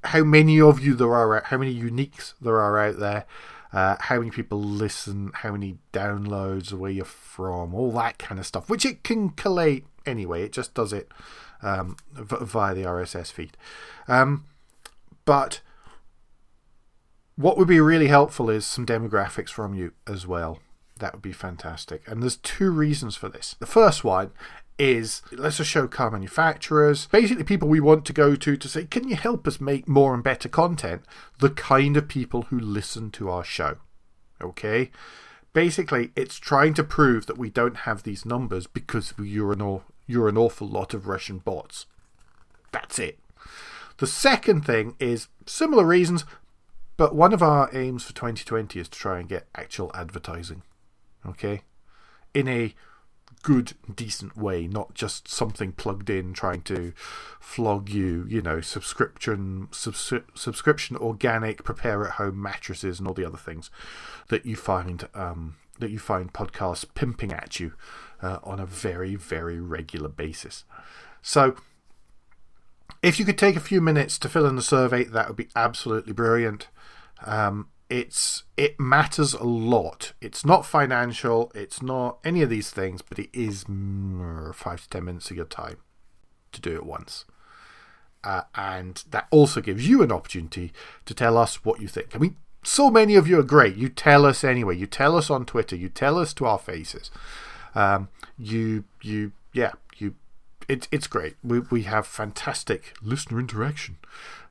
how 0.07 0.25
many 0.25 0.61
of 0.61 0.85
you 0.85 0.95
there 0.95 1.15
are, 1.15 1.43
how 1.47 1.59
many 1.59 1.75
uniques 1.75 2.35
there 2.41 2.61
are 2.61 2.79
out 2.79 2.99
there, 2.99 3.27
uh, 3.73 3.97
how 4.01 4.19
many 4.19 4.31
people 4.31 4.61
listen, 4.61 5.33
how 5.35 5.53
many 5.53 5.79
downloads, 5.93 6.73
where 6.73 6.91
you're 6.91 7.05
from, 7.05 7.75
all 7.75 7.93
that 7.93 8.19
kind 8.19 8.39
of 8.39 8.47
stuff, 8.47 8.69
which 8.69 8.85
it 8.85 9.03
can 9.03 9.31
collate 9.31 9.85
anyway. 10.07 10.43
It 10.43 10.53
just 10.53 10.75
does 10.75 10.93
it 10.93 11.11
um, 11.63 11.97
via 12.13 12.75
the 12.75 12.85
RSS 12.85 13.33
feed. 13.33 13.57
Um, 14.09 14.45
but 15.25 15.61
what 17.35 17.59
would 17.59 17.69
be 17.69 17.81
really 17.81 18.07
helpful 18.07 18.49
is 18.49 18.65
some 18.65 18.87
demographics 18.87 19.51
from 19.51 19.75
you 19.75 19.93
as 20.07 20.27
well. 20.27 20.61
That 20.99 21.13
would 21.13 21.23
be 21.23 21.33
fantastic. 21.33 22.03
And 22.07 22.23
there's 22.23 22.37
two 22.37 22.71
reasons 22.71 23.17
for 23.17 23.29
this. 23.29 23.57
The 23.59 23.67
first 23.67 24.05
one 24.05 24.31
is 24.79 25.23
let's 25.33 25.57
just 25.57 25.71
show 25.71 25.87
car 25.89 26.11
manufacturers, 26.11 27.07
basically 27.07 27.45
people 27.45 27.69
we 27.69 27.81
want 27.81 28.05
to 28.07 28.13
go 28.13 28.37
to 28.37 28.57
to 28.57 28.69
say, 28.69 28.85
can 28.85 29.09
you 29.09 29.17
help 29.17 29.47
us 29.47 29.61
make 29.61 29.89
more 29.89 30.15
and 30.15 30.23
better 30.23 30.49
content? 30.49 31.03
The 31.39 31.51
kind 31.51 31.97
of 31.97 32.09
people 32.09 32.43
who 32.43 32.59
listen 32.59 33.11
to 33.13 33.31
our 33.31 33.45
show. 33.45 33.77
Okay? 34.41 34.91
Basically, 35.53 36.11
it's 36.15 36.39
trying 36.39 36.75
to 36.75 36.85
prove 36.85 37.27
that 37.27 37.39
we 37.39 37.49
don't 37.49 37.79
have 37.79 38.03
these 38.03 38.27
numbers 38.27 38.67
because 38.67 39.15
you're 39.19 39.53
an, 39.53 39.81
you're 40.07 40.29
an 40.29 40.37
awful 40.37 40.69
lot 40.69 40.93
of 40.93 41.07
Russian 41.07 41.39
bots. 41.39 41.87
That's 42.73 42.99
it. 42.99 43.19
The 43.99 44.07
second 44.07 44.67
thing 44.67 44.95
is 44.99 45.29
similar 45.47 45.87
reasons, 45.87 46.27
but 46.99 47.15
one 47.15 47.33
of 47.33 47.43
our 47.43 47.71
aims 47.73 48.05
for 48.05 48.13
2020 48.13 48.79
is 48.79 48.89
to 48.91 48.99
try 48.99 49.19
and 49.19 49.29
get 49.29 49.47
actual 49.55 49.91
advertising. 49.95 50.63
Okay? 51.27 51.63
In 52.35 52.49
a 52.49 52.75
good, 53.43 53.75
decent 53.95 54.37
way, 54.37 54.67
not 54.67 54.95
just 54.95 55.29
something 55.29 55.73
plugged 55.73 56.11
in 56.11 56.33
trying 56.33 56.63
to 56.63 56.93
flog 57.41 57.89
you, 57.89 58.27
you 58.29 58.43
know, 58.43 58.61
subscription, 58.61 59.69
subs- 59.71 60.13
subscription, 60.35 60.97
organic, 60.97 61.63
prepare 61.65 62.05
at 62.05 62.15
home 62.15 62.41
mattresses 62.41 62.99
and 62.99 63.07
all 63.07 63.15
the 63.15 63.27
other 63.27 63.39
things 63.39 63.71
that 64.29 64.45
you 64.45 64.57
find 64.57 65.09
um, 65.15 65.57
that 65.79 65.91
you 65.91 65.99
find 65.99 66.33
podcasts 66.33 66.87
pimping 66.95 67.33
at 67.33 67.61
you 67.61 67.75
uh, 68.23 68.39
on 68.43 68.59
a 68.59 68.67
very, 68.67 69.15
very 69.15 69.61
regular 69.61 70.09
basis. 70.09 70.65
So, 71.23 71.57
if 73.03 73.19
you 73.19 73.25
could 73.25 73.39
take 73.39 73.57
a 73.57 73.61
few 73.61 73.81
minutes 73.81 74.19
to 74.19 74.29
fill 74.29 74.47
in 74.47 74.57
the 74.57 74.63
survey, 74.63 75.05
that 75.05 75.29
would 75.29 75.37
be 75.37 75.49
absolutely 75.55 76.13
brilliant. 76.13 76.69
Um, 77.25 77.69
it's 77.89 78.45
it 78.57 78.79
matters 78.81 79.35
a 79.35 79.45
lot. 79.45 80.13
It's 80.21 80.45
not 80.45 80.67
financial. 80.67 81.53
It's 81.55 81.83
not 81.83 82.19
any 82.25 82.43
of 82.43 82.51
these 82.51 82.71
things, 82.71 83.03
but 83.03 83.19
it 83.19 83.31
is 83.33 83.65
mm, 83.65 84.55
five 84.55 84.83
to 84.83 84.89
ten 84.89 85.05
minutes 85.05 85.31
of 85.31 85.37
your 85.37 85.47
time 85.47 85.79
to 86.53 86.61
do 86.61 86.75
it 86.75 86.85
once. 86.85 87.25
Uh, 88.25 88.43
and 88.57 89.05
that 89.11 89.29
also 89.31 89.61
gives 89.61 89.89
you 89.89 90.03
an 90.03 90.11
opportunity 90.11 90.73
to 91.05 91.15
tell 91.15 91.39
us 91.39 91.65
what 91.65 91.81
you 91.81 91.87
think. 91.87 92.09
I 92.15 92.19
mean, 92.19 92.37
so 92.65 92.91
many 92.91 93.15
of 93.15 93.29
you 93.29 93.39
are 93.39 93.45
great. 93.45 93.77
You 93.77 93.89
tell 93.89 94.27
us 94.27 94.43
anyway. 94.43 94.77
You 94.77 94.87
tell 94.87 95.17
us 95.17 95.31
on 95.31 95.47
Twitter. 95.47 95.77
You 95.77 95.89
tell 95.89 96.19
us 96.19 96.35
to 96.35 96.47
our 96.47 96.59
faces. 96.59 97.11
Um, 97.77 98.09
you 98.37 98.85
you 99.03 99.33
yeah 99.53 99.73
it, 100.69 100.89
it's 100.91 101.07
great. 101.07 101.37
We 101.43 101.61
we 101.61 101.83
have 101.83 102.07
fantastic 102.07 102.95
listener 103.03 103.39
interaction. 103.41 103.97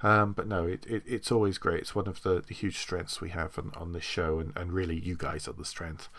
Um, 0.01 0.33
but 0.33 0.47
no, 0.47 0.67
it, 0.67 0.85
it, 0.85 1.03
it's 1.07 1.31
always 1.31 1.57
great. 1.57 1.79
It's 1.79 1.95
one 1.95 2.07
of 2.07 2.21
the, 2.21 2.43
the 2.45 2.53
huge 2.53 2.77
strengths 2.77 3.21
we 3.21 3.29
have 3.29 3.57
on, 3.57 3.71
on 3.75 3.93
this 3.93 4.03
show, 4.03 4.39
and, 4.39 4.53
and 4.55 4.71
really, 4.71 4.99
you 4.99 5.15
guys 5.15 5.47
are 5.47 5.53
the 5.53 5.65
strength. 5.65 6.09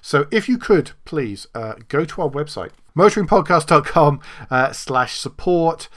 So, 0.00 0.26
if 0.30 0.48
you 0.48 0.56
could, 0.56 0.92
please 1.04 1.46
uh, 1.54 1.74
go 1.88 2.04
to 2.06 2.22
our 2.22 2.30
website, 2.30 2.70
motoringpodcast.com 2.96 4.20
uh, 4.50 4.72
slash 4.72 5.18
support, 5.18 5.88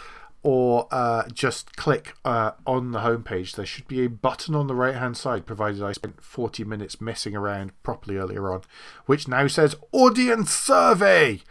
or 0.44 0.88
uh, 0.92 1.28
just 1.30 1.76
click 1.78 2.16
uh, 2.26 2.52
on 2.66 2.92
the 2.92 3.00
homepage. 3.00 3.56
There 3.56 3.66
should 3.66 3.88
be 3.88 4.04
a 4.04 4.10
button 4.10 4.54
on 4.54 4.68
the 4.68 4.76
right 4.76 4.96
hand 4.96 5.16
side, 5.16 5.46
provided 5.46 5.82
I 5.82 5.94
spent 5.94 6.22
40 6.22 6.64
minutes 6.64 7.00
messing 7.00 7.36
around 7.36 7.72
properly 7.84 8.18
earlier 8.18 8.52
on, 8.52 8.62
which 9.06 9.28
now 9.28 9.48
says 9.48 9.76
Audience 9.92 10.52
Survey. 10.52 11.42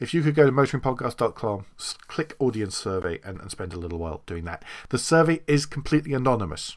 If 0.00 0.14
you 0.14 0.22
could 0.22 0.34
go 0.34 0.46
to 0.46 0.52
motoringpodcast.com, 0.52 1.66
click 2.06 2.36
audience 2.38 2.76
survey, 2.76 3.18
and, 3.24 3.40
and 3.40 3.50
spend 3.50 3.72
a 3.72 3.78
little 3.78 3.98
while 3.98 4.22
doing 4.26 4.44
that. 4.44 4.64
The 4.90 4.98
survey 4.98 5.40
is 5.46 5.66
completely 5.66 6.14
anonymous. 6.14 6.76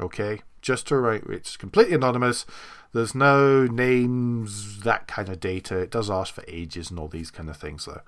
Okay? 0.00 0.42
Just 0.60 0.88
to 0.88 0.96
write, 0.96 1.24
it's 1.28 1.56
completely 1.56 1.94
anonymous. 1.94 2.46
There's 2.92 3.14
no 3.14 3.66
names, 3.66 4.80
that 4.80 5.06
kind 5.06 5.28
of 5.28 5.40
data. 5.40 5.78
It 5.78 5.90
does 5.90 6.10
ask 6.10 6.34
for 6.34 6.44
ages 6.48 6.90
and 6.90 6.98
all 6.98 7.08
these 7.08 7.30
kind 7.30 7.48
of 7.48 7.56
things, 7.56 7.84
though. 7.84 8.00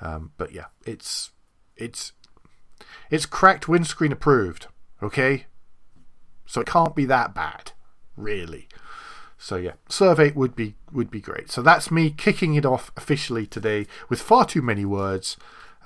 Um, 0.00 0.32
but 0.36 0.52
yeah, 0.52 0.66
it's 0.86 1.30
it's 1.76 2.12
it's 3.10 3.26
cracked 3.26 3.68
windscreen 3.68 4.12
approved. 4.12 4.68
Okay, 5.02 5.46
so 6.46 6.60
it 6.60 6.66
can't 6.66 6.94
be 6.94 7.04
that 7.06 7.34
bad, 7.34 7.72
really. 8.16 8.68
So 9.38 9.56
yeah, 9.56 9.74
survey 9.88 10.32
would 10.32 10.56
be 10.56 10.74
would 10.92 11.10
be 11.10 11.20
great. 11.20 11.50
So 11.50 11.62
that's 11.62 11.90
me 11.90 12.10
kicking 12.10 12.54
it 12.54 12.66
off 12.66 12.90
officially 12.96 13.46
today 13.46 13.86
with 14.08 14.20
far 14.20 14.44
too 14.44 14.60
many 14.60 14.84
words 14.84 15.36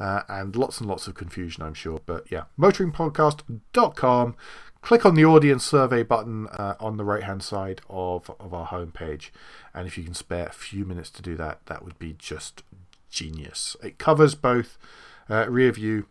uh, 0.01 0.23
and 0.29 0.57
lots 0.57 0.81
and 0.81 0.89
lots 0.89 1.07
of 1.07 1.15
confusion, 1.15 1.63
I'm 1.63 1.75
sure. 1.75 2.01
But 2.05 2.31
yeah, 2.31 2.45
motoringpodcast.com. 2.59 4.37
Click 4.81 5.07
on 5.07 5.15
the 5.15 5.25
audience 5.25 5.65
survey 5.65 6.03
button 6.03 6.49
uh, 6.49 6.75
on 6.81 6.97
the 6.97 7.05
right 7.05 7.23
hand 7.23 7.43
side 7.45 7.83
of, 7.89 8.29
of 8.41 8.53
our 8.53 8.67
homepage. 8.67 9.31
And 9.73 9.87
if 9.87 9.97
you 9.97 10.03
can 10.03 10.15
spare 10.15 10.47
a 10.47 10.53
few 10.53 10.85
minutes 10.85 11.11
to 11.11 11.23
do 11.23 11.37
that, 11.37 11.65
that 11.67 11.85
would 11.85 11.99
be 12.01 12.17
just 12.19 12.65
genius. 13.09 13.77
It 13.81 13.99
covers 13.99 14.35
both 14.35 14.79
uh, 15.31 15.47
rear 15.49 15.71
view 15.71 16.07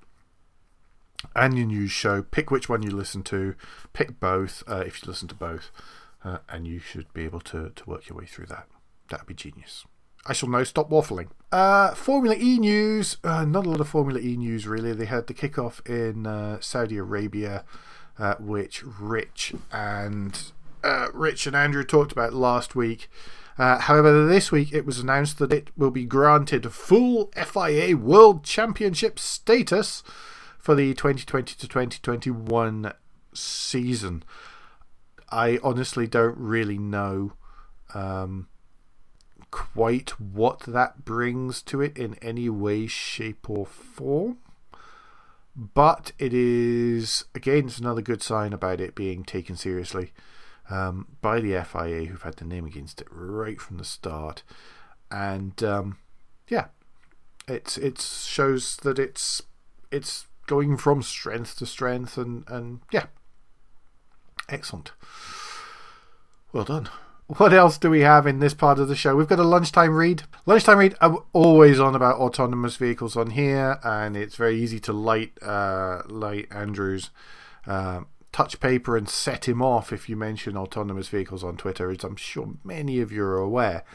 and 1.36 1.58
your 1.58 1.67
news 1.67 1.91
show. 1.91 2.21
Pick 2.21 2.49
which 2.49 2.69
one 2.69 2.82
you 2.82 2.91
listen 2.91 3.23
to. 3.23 3.56
Pick 3.91 4.21
both 4.21 4.63
uh, 4.67 4.84
if 4.88 5.04
you 5.04 5.10
listen 5.10 5.27
to 5.27 5.36
both 5.36 5.69
uh, 6.23 6.39
and 6.49 6.67
you 6.67 6.79
should 6.79 7.12
be 7.13 7.23
able 7.23 7.41
to, 7.41 7.71
to 7.75 7.89
work 7.89 8.10
your 8.10 8.17
way 8.17 8.25
through 8.25 8.47
that. 8.47 8.67
That 9.10 9.21
would 9.21 9.27
be 9.27 9.34
genius. 9.34 9.86
I 10.25 10.34
shall 10.34 10.49
now 10.49 10.63
stop 10.63 10.89
waffling. 10.89 11.29
Uh, 11.51 11.93
Formula 11.95 12.36
E 12.39 12.60
news. 12.60 13.17
Uh, 13.23 13.43
not 13.45 13.65
a 13.65 13.69
lot 13.69 13.81
of 13.81 13.89
Formula 13.89 14.19
E 14.19 14.38
news, 14.38 14.67
really. 14.67 14.93
They 14.93 15.05
had 15.05 15.27
the 15.27 15.34
kickoff 15.34 15.86
in 15.89 16.27
uh, 16.27 16.60
Saudi 16.60 16.97
Arabia, 16.97 17.65
uh, 18.19 18.36
which 18.39 18.84
Rich 18.84 19.53
and 19.71 20.39
uh, 20.84 21.07
Rich 21.13 21.47
and 21.47 21.55
Andrew 21.55 21.84
talked 21.84 22.12
about 22.12 22.34
last 22.34 22.75
week. 22.75 23.10
Uh, 23.57 23.79
however, 23.79 24.25
this 24.25 24.51
week 24.51 24.73
it 24.73 24.86
was 24.86 24.99
announced 24.99 25.39
that 25.39 25.51
it 25.51 25.69
will 25.75 25.91
be 25.91 26.05
granted 26.05 26.71
full 26.71 27.31
FIA 27.36 27.97
World 27.97 28.43
Championship 28.43 29.19
status 29.19 30.03
for 30.57 30.75
the 30.75 30.93
2020 30.93 31.55
to 31.55 31.67
2021 31.67 32.93
season. 33.34 34.23
I 35.32 35.60
honestly 35.63 36.08
don't 36.08 36.38
really 36.38 36.78
know 36.78 37.34
um, 37.94 38.48
quite 39.50 40.12
what 40.20 40.62
that 40.62 41.06
brings 41.06 41.62
to 41.63 41.82
it 41.82 41.98
in 41.98 42.15
any 42.22 42.50
way, 42.50 42.88
shape, 42.88 43.50
or 43.50 43.65
form. 43.65 44.38
But 45.56 46.13
it 46.17 46.34
is, 46.34 47.26
again, 47.36 47.65
it's 47.65 47.80
another 47.80 48.02
good 48.02 48.22
sign 48.22 48.54
about 48.54 48.80
it 48.80 48.96
being 48.96 49.24
taken 49.24 49.58
seriously 49.58 50.13
um, 50.70 51.08
by 51.22 51.41
the 51.41 51.62
FIA, 51.63 52.06
who've 52.06 52.22
had 52.22 52.38
the 52.38 52.46
name 52.46 52.65
against 52.65 53.02
it 53.02 53.08
right 53.12 53.60
from 53.60 53.78
the 53.78 53.84
start. 53.84 54.44
And 55.12 55.62
um, 55.62 55.98
yeah, 56.48 56.67
it's 57.48 57.78
it 57.78 58.00
shows 58.00 58.78
that 58.78 58.98
it's 58.98 59.41
it's 59.91 60.28
going 60.48 60.78
from 60.78 61.02
strength 61.02 61.58
to 61.58 61.65
strength, 61.65 62.17
and, 62.17 62.46
and 62.48 62.80
yeah, 62.91 63.08
Excellent. 64.49 64.91
Well 66.54 66.65
done. 66.65 66.89
What 67.38 67.54
else 67.54 67.77
do 67.77 67.89
we 67.89 68.01
have 68.01 68.27
in 68.27 68.39
this 68.39 68.54
part 68.54 68.77
of 68.77 68.89
the 68.89 68.95
show? 68.95 69.15
We've 69.15 69.27
got 69.27 69.39
a 69.39 69.43
lunchtime 69.43 69.95
read. 69.95 70.23
Lunchtime 70.45 70.80
read. 70.80 70.95
I'm 70.99 71.19
always 71.32 71.80
on 71.80 71.95
about 71.95 72.17
autonomous 72.17 72.75
vehicles 72.75 73.15
on 73.15 73.30
here, 73.30 73.80
and 73.86 74.17
it's 74.17 74.36
very 74.36 74.60
easy 74.62 74.82
to 74.82 74.91
light 74.91 75.32
uh, 75.41 76.01
light 76.08 76.49
Andrew's 76.51 77.10
uh, 77.65 78.01
touch 78.34 78.60
paper 78.60 78.97
and 78.97 79.08
set 79.08 79.47
him 79.47 79.62
off 79.62 79.93
if 79.93 80.10
you 80.10 80.17
mention 80.17 80.58
autonomous 80.58 81.08
vehicles 81.08 81.41
on 81.41 81.56
Twitter, 81.56 81.89
as 81.89 82.04
I'm 82.04 82.17
sure 82.17 82.49
many 82.65 82.99
of 82.99 83.13
you 83.13 83.23
are 83.23 83.38
aware. 83.38 83.86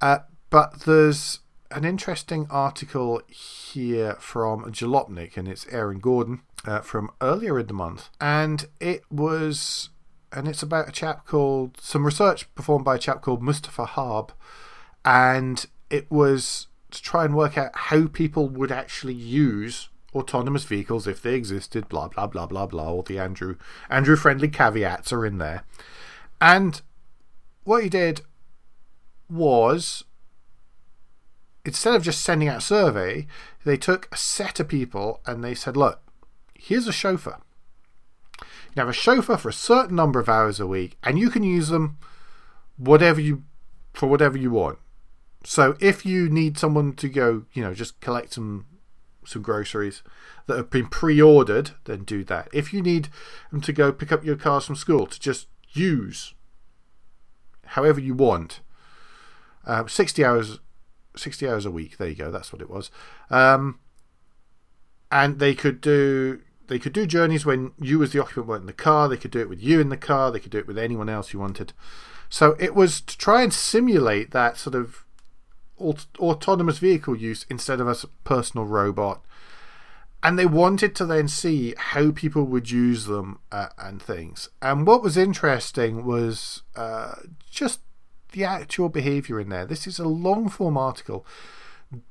Uh, 0.00 0.20
but 0.48 0.82
there's 0.82 1.40
an 1.72 1.84
interesting 1.84 2.46
article 2.50 3.20
here 3.28 4.16
from 4.20 4.70
Jalopnik, 4.72 5.36
and 5.36 5.48
it's 5.48 5.66
Aaron 5.68 5.98
Gordon 5.98 6.42
uh, 6.64 6.80
from 6.80 7.10
earlier 7.20 7.58
in 7.58 7.66
the 7.66 7.72
month, 7.74 8.10
and 8.20 8.66
it 8.80 9.02
was, 9.10 9.90
and 10.32 10.48
it's 10.48 10.62
about 10.62 10.88
a 10.88 10.92
chap 10.92 11.26
called 11.26 11.80
some 11.80 12.04
research 12.04 12.52
performed 12.54 12.84
by 12.84 12.96
a 12.96 12.98
chap 12.98 13.22
called 13.22 13.42
Mustafa 13.42 13.84
Harb, 13.84 14.32
and 15.04 15.66
it 15.88 16.10
was 16.10 16.68
to 16.90 17.02
try 17.02 17.24
and 17.24 17.34
work 17.34 17.56
out 17.56 17.70
how 17.74 18.06
people 18.06 18.48
would 18.48 18.72
actually 18.72 19.14
use 19.14 19.88
autonomous 20.14 20.64
vehicles 20.64 21.06
if 21.06 21.22
they 21.22 21.34
existed. 21.34 21.88
Blah 21.88 22.08
blah 22.08 22.26
blah 22.26 22.46
blah 22.46 22.66
blah. 22.66 22.88
All 22.88 23.02
the 23.02 23.18
Andrew 23.18 23.56
Andrew 23.88 24.16
friendly 24.16 24.48
caveats 24.48 25.12
are 25.12 25.24
in 25.24 25.38
there, 25.38 25.64
and 26.40 26.82
what 27.64 27.82
he 27.82 27.88
did 27.88 28.22
was 29.28 30.04
instead 31.64 31.94
of 31.94 32.02
just 32.02 32.22
sending 32.22 32.48
out 32.48 32.58
a 32.58 32.60
survey, 32.60 33.26
they 33.64 33.76
took 33.76 34.08
a 34.12 34.16
set 34.16 34.60
of 34.60 34.68
people 34.68 35.20
and 35.26 35.44
they 35.44 35.54
said, 35.54 35.76
look, 35.76 36.00
here's 36.60 36.86
a 36.86 36.92
chauffeur. 36.92 37.38
You 38.74 38.80
have 38.80 38.88
a 38.88 38.92
chauffeur 38.92 39.36
for 39.36 39.48
a 39.48 39.52
certain 39.52 39.96
number 39.96 40.20
of 40.20 40.28
hours 40.28 40.60
a 40.60 40.66
week, 40.66 40.96
and 41.02 41.18
you 41.18 41.30
can 41.30 41.42
use 41.42 41.68
them 41.68 41.98
whatever 42.76 43.20
you 43.20 43.42
for 43.92 44.08
whatever 44.08 44.38
you 44.38 44.50
want. 44.50 44.78
So 45.42 45.76
if 45.80 46.06
you 46.06 46.28
need 46.28 46.58
someone 46.58 46.92
to 46.94 47.08
go, 47.08 47.44
you 47.52 47.62
know, 47.62 47.74
just 47.74 48.00
collect 48.00 48.34
some 48.34 48.66
some 49.24 49.42
groceries 49.42 50.02
that 50.46 50.56
have 50.56 50.70
been 50.70 50.86
pre-ordered, 50.86 51.72
then 51.84 52.04
do 52.04 52.24
that. 52.24 52.48
If 52.52 52.72
you 52.72 52.82
need 52.82 53.08
them 53.50 53.60
to 53.60 53.72
go 53.72 53.92
pick 53.92 54.12
up 54.12 54.24
your 54.24 54.36
cars 54.36 54.66
from 54.66 54.76
school 54.76 55.06
to 55.06 55.20
just 55.20 55.46
use 55.72 56.34
however 57.66 58.00
you 58.00 58.14
want, 58.14 58.60
uh, 59.66 59.86
sixty 59.86 60.24
hours, 60.24 60.58
sixty 61.16 61.48
hours 61.48 61.66
a 61.66 61.70
week. 61.70 61.96
There 61.96 62.08
you 62.08 62.14
go. 62.14 62.30
That's 62.30 62.52
what 62.52 62.62
it 62.62 62.70
was. 62.70 62.90
Um, 63.30 63.78
and 65.10 65.38
they 65.38 65.54
could 65.54 65.80
do 65.80 66.40
they 66.70 66.78
could 66.78 66.94
do 66.94 67.04
journeys 67.06 67.44
when 67.44 67.72
you, 67.78 68.02
as 68.02 68.12
the 68.12 68.20
occupant, 68.22 68.46
weren't 68.46 68.62
in 68.62 68.66
the 68.66 68.72
car. 68.72 69.08
They 69.08 69.18
could 69.18 69.30
do 69.30 69.40
it 69.40 69.48
with 69.50 69.62
you 69.62 69.78
in 69.80 69.90
the 69.90 69.96
car. 69.98 70.30
They 70.30 70.40
could 70.40 70.52
do 70.52 70.58
it 70.58 70.66
with 70.66 70.78
anyone 70.78 71.10
else 71.10 71.34
you 71.34 71.40
wanted. 71.40 71.74
So 72.30 72.56
it 72.58 72.74
was 72.74 73.02
to 73.02 73.18
try 73.18 73.42
and 73.42 73.52
simulate 73.52 74.30
that 74.30 74.56
sort 74.56 74.74
of 74.74 75.04
aut- 75.76 76.06
autonomous 76.18 76.78
vehicle 76.78 77.16
use 77.16 77.44
instead 77.50 77.80
of 77.80 77.88
a 77.88 77.96
personal 78.24 78.66
robot. 78.66 79.20
and 80.22 80.38
they 80.38 80.46
wanted 80.46 80.94
to 80.94 81.06
then 81.06 81.28
see 81.28 81.74
how 81.78 82.10
people 82.10 82.44
would 82.44 82.70
use 82.70 83.06
them 83.06 83.38
uh, 83.50 83.68
and 83.78 84.02
things. 84.02 84.50
And 84.60 84.86
what 84.86 85.02
was 85.02 85.16
interesting 85.16 86.04
was 86.04 86.62
uh, 86.76 87.14
just 87.50 87.80
the 88.32 88.44
actual 88.44 88.88
behavior 88.88 89.40
in 89.40 89.48
there. 89.48 89.64
This 89.66 89.86
is 89.86 89.98
a 89.98 90.06
long 90.06 90.48
form 90.48 90.76
article. 90.76 91.26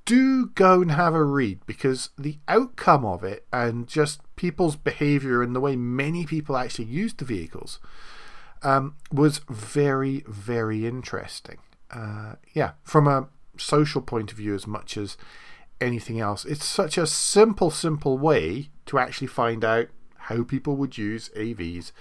Do 0.05 0.47
go 0.47 0.81
and 0.81 0.91
have 0.91 1.13
a 1.13 1.23
read 1.23 1.65
because 1.65 2.09
the 2.17 2.39
outcome 2.47 3.05
of 3.05 3.23
it 3.23 3.45
and 3.53 3.87
just 3.87 4.21
people's 4.35 4.75
behavior 4.75 5.41
and 5.41 5.55
the 5.55 5.61
way 5.61 5.75
many 5.75 6.25
people 6.25 6.57
actually 6.57 6.85
used 6.85 7.19
the 7.19 7.25
vehicles 7.25 7.79
um, 8.61 8.95
was 9.11 9.41
very, 9.49 10.23
very 10.27 10.85
interesting. 10.85 11.57
Uh, 11.91 12.35
yeah, 12.53 12.71
from 12.83 13.07
a 13.07 13.29
social 13.57 14.01
point 14.01 14.31
of 14.31 14.37
view, 14.37 14.53
as 14.53 14.67
much 14.67 14.97
as 14.97 15.17
anything 15.81 16.19
else. 16.19 16.45
It's 16.45 16.65
such 16.65 16.97
a 16.97 17.07
simple, 17.07 17.71
simple 17.71 18.17
way 18.17 18.69
to 18.85 18.99
actually 18.99 19.27
find 19.27 19.63
out 19.63 19.87
how 20.15 20.43
people 20.43 20.75
would 20.75 20.97
use 20.97 21.29
AVs 21.35 21.91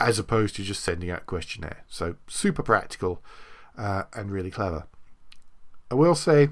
as 0.00 0.18
opposed 0.18 0.56
to 0.56 0.62
just 0.62 0.82
sending 0.82 1.10
out 1.10 1.22
a 1.22 1.24
questionnaire. 1.24 1.84
So, 1.88 2.16
super 2.26 2.62
practical 2.62 3.22
uh, 3.76 4.04
and 4.14 4.30
really 4.30 4.50
clever. 4.50 4.84
I 5.90 5.94
will 5.94 6.14
say 6.14 6.50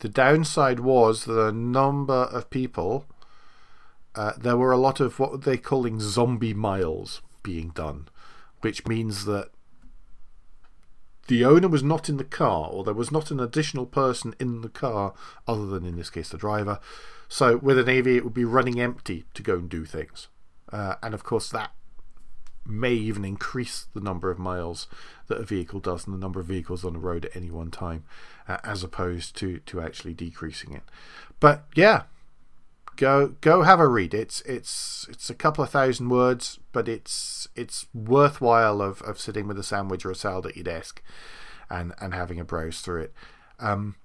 the 0.00 0.08
downside 0.08 0.80
was 0.80 1.24
that 1.26 1.38
a 1.40 1.52
number 1.52 2.24
of 2.24 2.50
people, 2.50 3.06
uh, 4.14 4.32
there 4.38 4.56
were 4.56 4.72
a 4.72 4.78
lot 4.78 4.98
of 4.98 5.18
what 5.18 5.42
they're 5.42 5.56
calling 5.56 6.00
zombie 6.00 6.54
miles 6.54 7.22
being 7.42 7.68
done, 7.70 8.08
which 8.60 8.86
means 8.86 9.24
that 9.26 9.50
the 11.28 11.44
owner 11.44 11.68
was 11.68 11.82
not 11.82 12.08
in 12.08 12.16
the 12.16 12.24
car, 12.24 12.68
or 12.70 12.82
there 12.82 12.94
was 12.94 13.12
not 13.12 13.30
an 13.30 13.38
additional 13.40 13.86
person 13.86 14.34
in 14.40 14.62
the 14.62 14.68
car, 14.68 15.14
other 15.46 15.66
than 15.66 15.84
in 15.84 15.96
this 15.96 16.10
case 16.10 16.30
the 16.30 16.38
driver. 16.38 16.80
So 17.28 17.58
with 17.58 17.78
an 17.78 17.88
AV, 17.88 18.08
it 18.08 18.24
would 18.24 18.34
be 18.34 18.44
running 18.44 18.80
empty 18.80 19.24
to 19.34 19.42
go 19.42 19.54
and 19.54 19.68
do 19.68 19.84
things. 19.84 20.28
Uh, 20.72 20.96
and 21.02 21.14
of 21.14 21.24
course, 21.24 21.48
that 21.50 21.72
may 22.66 22.92
even 22.92 23.24
increase 23.24 23.86
the 23.94 24.00
number 24.00 24.30
of 24.30 24.38
miles 24.38 24.86
that 25.28 25.38
a 25.40 25.44
vehicle 25.44 25.80
does 25.80 26.06
and 26.06 26.14
the 26.14 26.20
number 26.20 26.40
of 26.40 26.46
vehicles 26.46 26.84
on 26.84 26.92
the 26.92 26.98
road 26.98 27.24
at 27.24 27.36
any 27.36 27.50
one 27.50 27.70
time, 27.70 28.04
uh, 28.48 28.58
as 28.64 28.84
opposed 28.84 29.36
to, 29.36 29.58
to 29.60 29.80
actually 29.80 30.14
decreasing 30.14 30.72
it. 30.72 30.82
But 31.40 31.64
yeah, 31.74 32.02
go 32.96 33.28
go 33.40 33.62
have 33.62 33.80
a 33.80 33.88
read. 33.88 34.14
It's 34.14 34.42
it's 34.42 35.06
it's 35.08 35.30
a 35.30 35.34
couple 35.34 35.64
of 35.64 35.70
thousand 35.70 36.10
words, 36.10 36.58
but 36.72 36.88
it's 36.88 37.48
it's 37.56 37.86
worthwhile 37.94 38.82
of, 38.82 39.00
of 39.02 39.18
sitting 39.18 39.48
with 39.48 39.58
a 39.58 39.62
sandwich 39.62 40.04
or 40.04 40.10
a 40.10 40.14
salad 40.14 40.46
at 40.46 40.56
your 40.56 40.64
desk 40.64 41.02
and 41.70 41.94
and 42.00 42.14
having 42.14 42.38
a 42.38 42.44
browse 42.44 42.80
through 42.80 43.02
it. 43.02 43.14
Um, 43.58 43.96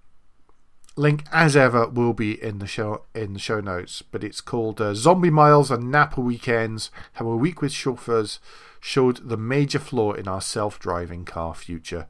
link 0.96 1.26
as 1.32 1.56
ever 1.56 1.88
will 1.88 2.14
be 2.14 2.42
in 2.42 2.60
the 2.60 2.68
show 2.68 3.04
in 3.14 3.34
the 3.34 3.40
show 3.40 3.60
notes, 3.60 4.02
but 4.02 4.24
it's 4.24 4.42
called 4.42 4.80
uh, 4.80 4.94
Zombie 4.94 5.30
Miles 5.30 5.72
and 5.72 5.92
Napa 5.92 6.22
Weekends. 6.22 6.92
How 7.14 7.28
a 7.28 7.38
week 7.38 7.62
with 7.62 7.72
chauffeurs 7.72 8.40
showed 8.80 9.30
the 9.30 9.38
major 9.38 9.80
flaw 9.80 10.14
in 10.14 10.28
our 10.28 10.42
self-driving 10.42 11.26
car 11.26 11.54
future. 11.56 12.08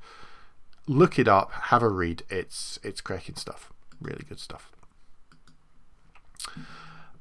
Look 0.87 1.17
it 1.17 1.27
up, 1.27 1.51
have 1.51 1.81
a 1.81 1.89
read. 1.89 2.23
It's 2.29 2.79
it's 2.83 3.01
cracking 3.01 3.35
stuff. 3.35 3.71
Really 3.99 4.25
good 4.27 4.39
stuff. 4.39 4.71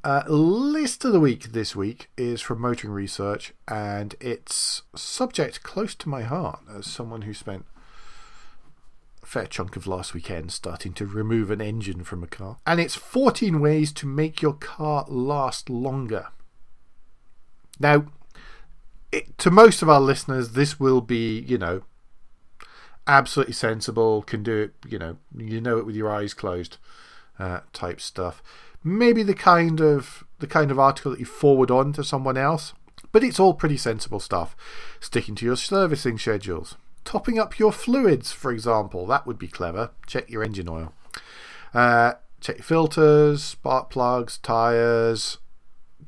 Uh, 0.03 0.23
list 0.29 1.03
of 1.07 1.15
the 1.15 1.21
week 1.21 1.53
this 1.53 1.75
week 1.75 2.11
is 2.19 2.43
from 2.43 2.61
Motoring 2.61 2.93
Research, 2.93 3.55
and 3.67 4.15
it's 4.21 4.83
subject 4.95 5.63
close 5.63 5.95
to 5.95 6.11
my 6.11 6.23
heart 6.23 6.61
as 6.77 6.87
someone 6.87 7.23
who 7.23 7.33
spent 7.33 7.65
fair 9.25 9.47
chunk 9.47 9.77
of 9.77 9.87
last 9.87 10.15
weekend 10.15 10.53
starting 10.53 10.93
to 10.95 11.07
remove 11.07 11.51
an 11.51 11.61
engine 11.61 12.05
from 12.05 12.23
a 12.23 12.27
car. 12.27 12.59
And 12.67 12.81
it's 12.81 12.95
14 12.95 13.61
ways 13.61 13.93
to 13.95 14.07
make 14.07 14.43
your 14.43 14.55
car 14.55 15.05
last 15.09 15.69
longer. 15.71 16.29
Now, 17.81 18.07
it, 19.11 19.37
to 19.39 19.51
most 19.51 19.83
of 19.83 19.89
our 19.89 20.01
listeners, 20.01 20.51
this 20.51 20.79
will 20.79 21.01
be, 21.01 21.41
you 21.41 21.59
know, 21.59 21.83
absolutely 23.07 23.55
sensible, 23.55 24.23
can 24.23 24.43
do 24.43 24.57
it, 24.63 24.75
you 24.89 24.99
know, 24.99 25.17
you 25.37 25.61
know 25.61 25.79
it 25.79 25.87
with 25.87 25.97
your 25.97 26.13
eyes 26.13 26.35
closed 26.35 26.79
uh, 27.39 27.61
type 27.73 28.01
stuff 28.01 28.43
maybe 28.85 29.23
the 29.23 29.35
kind 29.35 29.81
of 29.81 30.23
the 30.39 30.47
kind 30.47 30.71
of 30.71 30.79
article 30.79 31.11
that 31.11 31.21
you 31.21 31.27
forward 31.27 31.71
on 31.71 31.93
to 31.95 32.05
someone 32.05 32.37
else. 32.37 32.75
But 33.11 33.25
it's 33.25 33.41
all 33.41 33.55
pretty 33.55 33.77
sensible 33.77 34.21
stuff. 34.21 34.55
Sticking 35.01 35.35
to 35.37 35.47
your 35.47 35.57
servicing 35.57 36.19
schedules. 36.19 36.77
Topping 37.05 37.39
up 37.39 37.59
your 37.59 37.73
fluids, 37.73 38.33
for 38.33 38.51
example. 38.53 39.07
That 39.07 39.27
would 39.27 39.39
be 39.39 39.49
clever. 39.49 39.91
Check 40.07 40.31
your 40.31 40.43
engine 40.43 40.69
oil. 40.69 40.93
Uh, 41.73 42.15
check 42.41 42.59
your 42.59 42.65
filters, 42.65 43.43
spark 43.43 43.91
plugs, 43.91 44.39
tyres. 44.39 45.39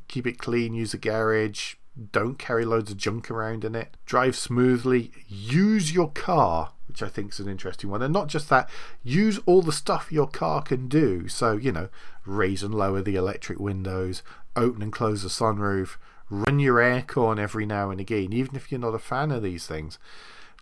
Keep 0.09 0.27
it 0.27 0.39
clean. 0.39 0.75
Use 0.75 0.95
a 0.95 0.99
garage. 0.99 1.75
Don't 2.13 2.39
carry 2.39 2.65
loads 2.65 2.91
of 2.91 2.97
junk 2.97 3.31
around 3.31 3.65
in 3.65 3.75
it. 3.75 3.97
Drive 4.07 4.37
smoothly. 4.37 5.13
Use 5.29 5.93
your 5.93 6.11
car 6.11 6.73
which 6.97 7.03
I 7.03 7.09
think 7.09 7.33
is 7.33 7.41
an 7.41 7.49
interesting 7.49 7.91
one. 7.91 8.01
And 8.01 8.13
not 8.13 8.29
just 8.29 8.49
that, 8.49 8.71
use 9.03 9.39
all 9.45 9.61
the 9.61 9.71
stuff 9.71 10.11
your 10.11 10.27
car 10.27 10.63
can 10.63 10.89
do. 10.89 11.29
So, 11.29 11.53
you 11.53 11.71
know, 11.71 11.91
raise 12.25 12.63
and 12.63 12.75
lower 12.75 13.03
the 13.03 13.17
electric 13.17 13.59
windows, 13.61 14.23
open 14.55 14.83
and 14.83 14.93
close 14.93 15.23
the 15.23 15.29
sunroof, 15.29 15.99
run 16.31 16.59
your 16.59 16.77
aircon 16.77 17.39
every 17.39 17.67
now 17.67 17.91
and 17.91 18.01
again, 18.01 18.33
even 18.33 18.57
if 18.57 18.71
you're 18.73 18.81
not 18.81 18.95
a 18.95 18.99
fan 18.99 19.31
of 19.31 19.43
these 19.43 19.67
things. 19.67 19.99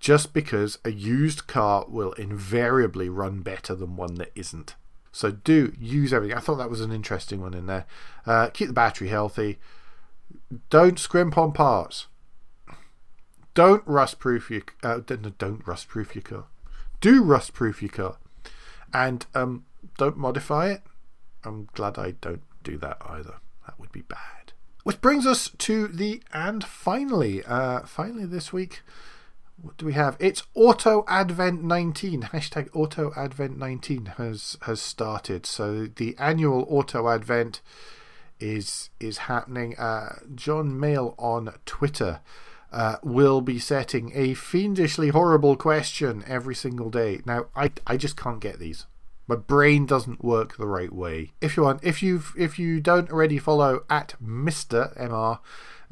Just 0.04 0.34
because 0.34 0.76
a 0.84 0.90
used 0.92 1.46
car 1.46 1.86
will 1.88 2.12
invariably 2.12 3.08
run 3.08 3.40
better 3.40 3.74
than 3.74 3.96
one 3.96 4.16
that 4.16 4.32
isn't. 4.34 4.74
So 5.12 5.30
do 5.30 5.72
use 5.80 6.12
everything. 6.12 6.36
I 6.36 6.40
thought 6.40 6.56
that 6.56 6.68
was 6.68 6.82
an 6.82 6.92
interesting 6.92 7.40
one 7.40 7.54
in 7.54 7.64
there. 7.64 7.86
Uh, 8.26 8.50
keep 8.50 8.66
the 8.66 8.74
battery 8.74 9.08
healthy. 9.08 9.58
Don't 10.68 10.98
scrimp 10.98 11.38
on 11.38 11.52
parts. 11.52 12.08
Don't 13.54 13.82
rust 13.86 14.18
proof 14.18 14.50
your 14.50 14.60
uh, 14.82 14.98
don't, 14.98 15.66
rust 15.66 15.88
proof 15.88 16.14
your 16.14 16.20
car. 16.20 16.44
Do 17.00 17.22
rust 17.22 17.54
proof 17.54 17.80
your 17.80 17.88
car, 17.88 18.18
and 18.92 19.24
um, 19.34 19.64
don't 19.96 20.18
modify 20.18 20.68
it. 20.68 20.82
I'm 21.44 21.70
glad 21.72 21.96
I 21.96 22.10
don't 22.10 22.42
do 22.62 22.76
that 22.76 22.98
either. 23.06 23.36
That 23.66 23.80
would 23.80 23.90
be 23.90 24.02
bad. 24.02 24.52
Which 24.82 25.00
brings 25.00 25.26
us 25.26 25.48
to 25.56 25.88
the 25.88 26.22
and 26.34 26.62
finally, 26.62 27.42
uh, 27.44 27.86
finally 27.86 28.26
this 28.26 28.52
week, 28.52 28.82
what 29.60 29.76
do 29.76 29.86
we 29.86 29.92
have? 29.94 30.16
It's 30.18 30.42
Auto 30.54 31.04
Advent 31.08 31.62
19. 31.62 32.22
Hashtag 32.32 32.68
Auto 32.74 33.12
Advent 33.16 33.58
19 33.58 34.06
has 34.16 34.56
has 34.62 34.80
started. 34.80 35.46
So 35.46 35.86
the 35.86 36.16
annual 36.18 36.66
Auto 36.68 37.08
Advent 37.08 37.60
is 38.40 38.90
is 39.00 39.18
happening. 39.18 39.76
Uh, 39.76 40.16
John 40.34 40.78
Mail 40.78 41.14
on 41.18 41.54
Twitter 41.66 42.20
uh, 42.72 42.96
will 43.02 43.40
be 43.40 43.58
setting 43.58 44.10
a 44.14 44.34
fiendishly 44.34 45.10
horrible 45.10 45.56
question 45.56 46.24
every 46.26 46.54
single 46.54 46.90
day. 46.90 47.20
Now, 47.24 47.46
I, 47.54 47.70
I 47.86 47.96
just 47.96 48.16
can't 48.16 48.40
get 48.40 48.58
these. 48.58 48.86
My 49.28 49.36
brain 49.36 49.86
doesn't 49.86 50.24
work 50.24 50.56
the 50.56 50.66
right 50.66 50.92
way. 50.92 51.32
If 51.40 51.56
you 51.56 51.62
want, 51.62 51.82
if 51.82 52.02
you 52.02 52.22
if 52.36 52.58
you 52.58 52.80
don't 52.80 53.10
already 53.10 53.38
follow 53.38 53.84
at 53.88 54.14
Mister 54.20 54.92
M 54.96 55.14
R 55.14 55.40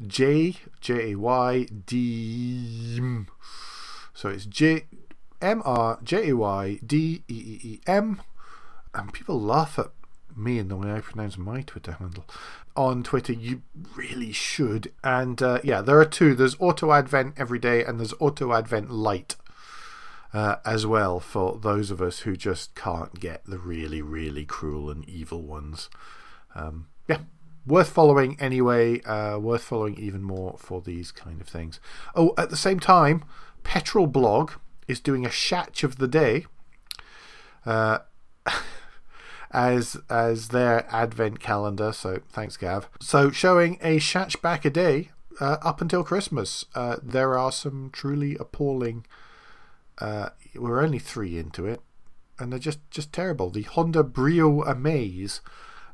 J 0.05 0.55
J 0.81 1.11
A 1.11 1.15
Y 1.15 1.67
D, 1.85 2.99
so 4.13 4.29
it's 4.29 4.45
J 4.45 4.85
M 5.41 5.61
R 5.65 5.99
J 6.03 6.29
A 6.29 6.35
Y 6.35 6.79
D 6.85 7.23
E 7.27 7.33
E 7.33 7.59
E 7.63 7.79
M, 7.87 8.21
and 8.93 9.13
people 9.13 9.39
laugh 9.39 9.77
at 9.77 9.91
me 10.35 10.57
and 10.57 10.69
the 10.69 10.75
way 10.75 10.91
I 10.91 10.99
pronounce 10.99 11.37
my 11.37 11.61
Twitter 11.61 11.93
handle 11.93 12.25
on 12.75 13.03
Twitter, 13.03 13.33
you 13.33 13.61
really 13.95 14.31
should. 14.31 14.91
And 15.03 15.41
uh, 15.41 15.59
yeah, 15.63 15.81
there 15.81 15.99
are 15.99 16.05
two. 16.05 16.35
There's 16.35 16.55
Auto 16.59 16.91
Advent 16.91 17.35
every 17.37 17.59
day, 17.59 17.83
and 17.83 17.99
there's 17.99 18.13
Auto 18.19 18.53
Advent 18.53 18.89
Light 18.89 19.35
uh, 20.33 20.57
as 20.65 20.85
well 20.85 21.19
for 21.19 21.57
those 21.57 21.91
of 21.91 22.01
us 22.01 22.19
who 22.19 22.35
just 22.35 22.75
can't 22.75 23.19
get 23.19 23.45
the 23.45 23.59
really, 23.59 24.01
really 24.01 24.45
cruel 24.45 24.89
and 24.89 25.07
evil 25.07 25.41
ones. 25.41 25.89
Um, 26.55 26.87
yeah, 27.07 27.19
worth 27.65 27.89
following 27.89 28.37
anyway. 28.39 29.01
Uh, 29.01 29.37
worth 29.39 29.63
following 29.63 29.97
even 29.97 30.23
more 30.23 30.57
for 30.57 30.81
these 30.81 31.11
kind 31.11 31.41
of 31.41 31.47
things. 31.47 31.79
Oh, 32.15 32.33
at 32.37 32.49
the 32.49 32.57
same 32.57 32.79
time, 32.79 33.23
Petrol 33.63 34.07
Blog 34.07 34.51
is 34.87 34.99
doing 34.99 35.25
a 35.25 35.29
Shatch 35.29 35.83
of 35.83 35.97
the 35.97 36.07
Day. 36.07 36.45
Uh, 37.65 37.99
as 39.53 39.95
as 40.09 40.49
their 40.49 40.85
advent 40.93 41.39
calendar. 41.39 41.93
So 41.93 42.21
thanks, 42.29 42.57
Gav. 42.57 42.89
So 42.99 43.31
showing 43.31 43.77
a 43.81 43.97
Shatch 43.97 44.41
back 44.41 44.65
a 44.65 44.69
day 44.69 45.11
uh, 45.39 45.57
up 45.61 45.79
until 45.79 46.03
Christmas. 46.03 46.65
Uh, 46.75 46.97
there 47.01 47.37
are 47.37 47.51
some 47.51 47.89
truly 47.93 48.35
appalling. 48.39 49.05
Uh, 49.99 50.29
we're 50.55 50.81
only 50.81 50.99
three 50.99 51.37
into 51.37 51.65
it, 51.67 51.81
and 52.39 52.51
they're 52.51 52.59
just 52.59 52.79
just 52.89 53.13
terrible. 53.13 53.49
The 53.49 53.61
Honda 53.61 54.03
Brio 54.03 54.63
Amaze 54.63 55.41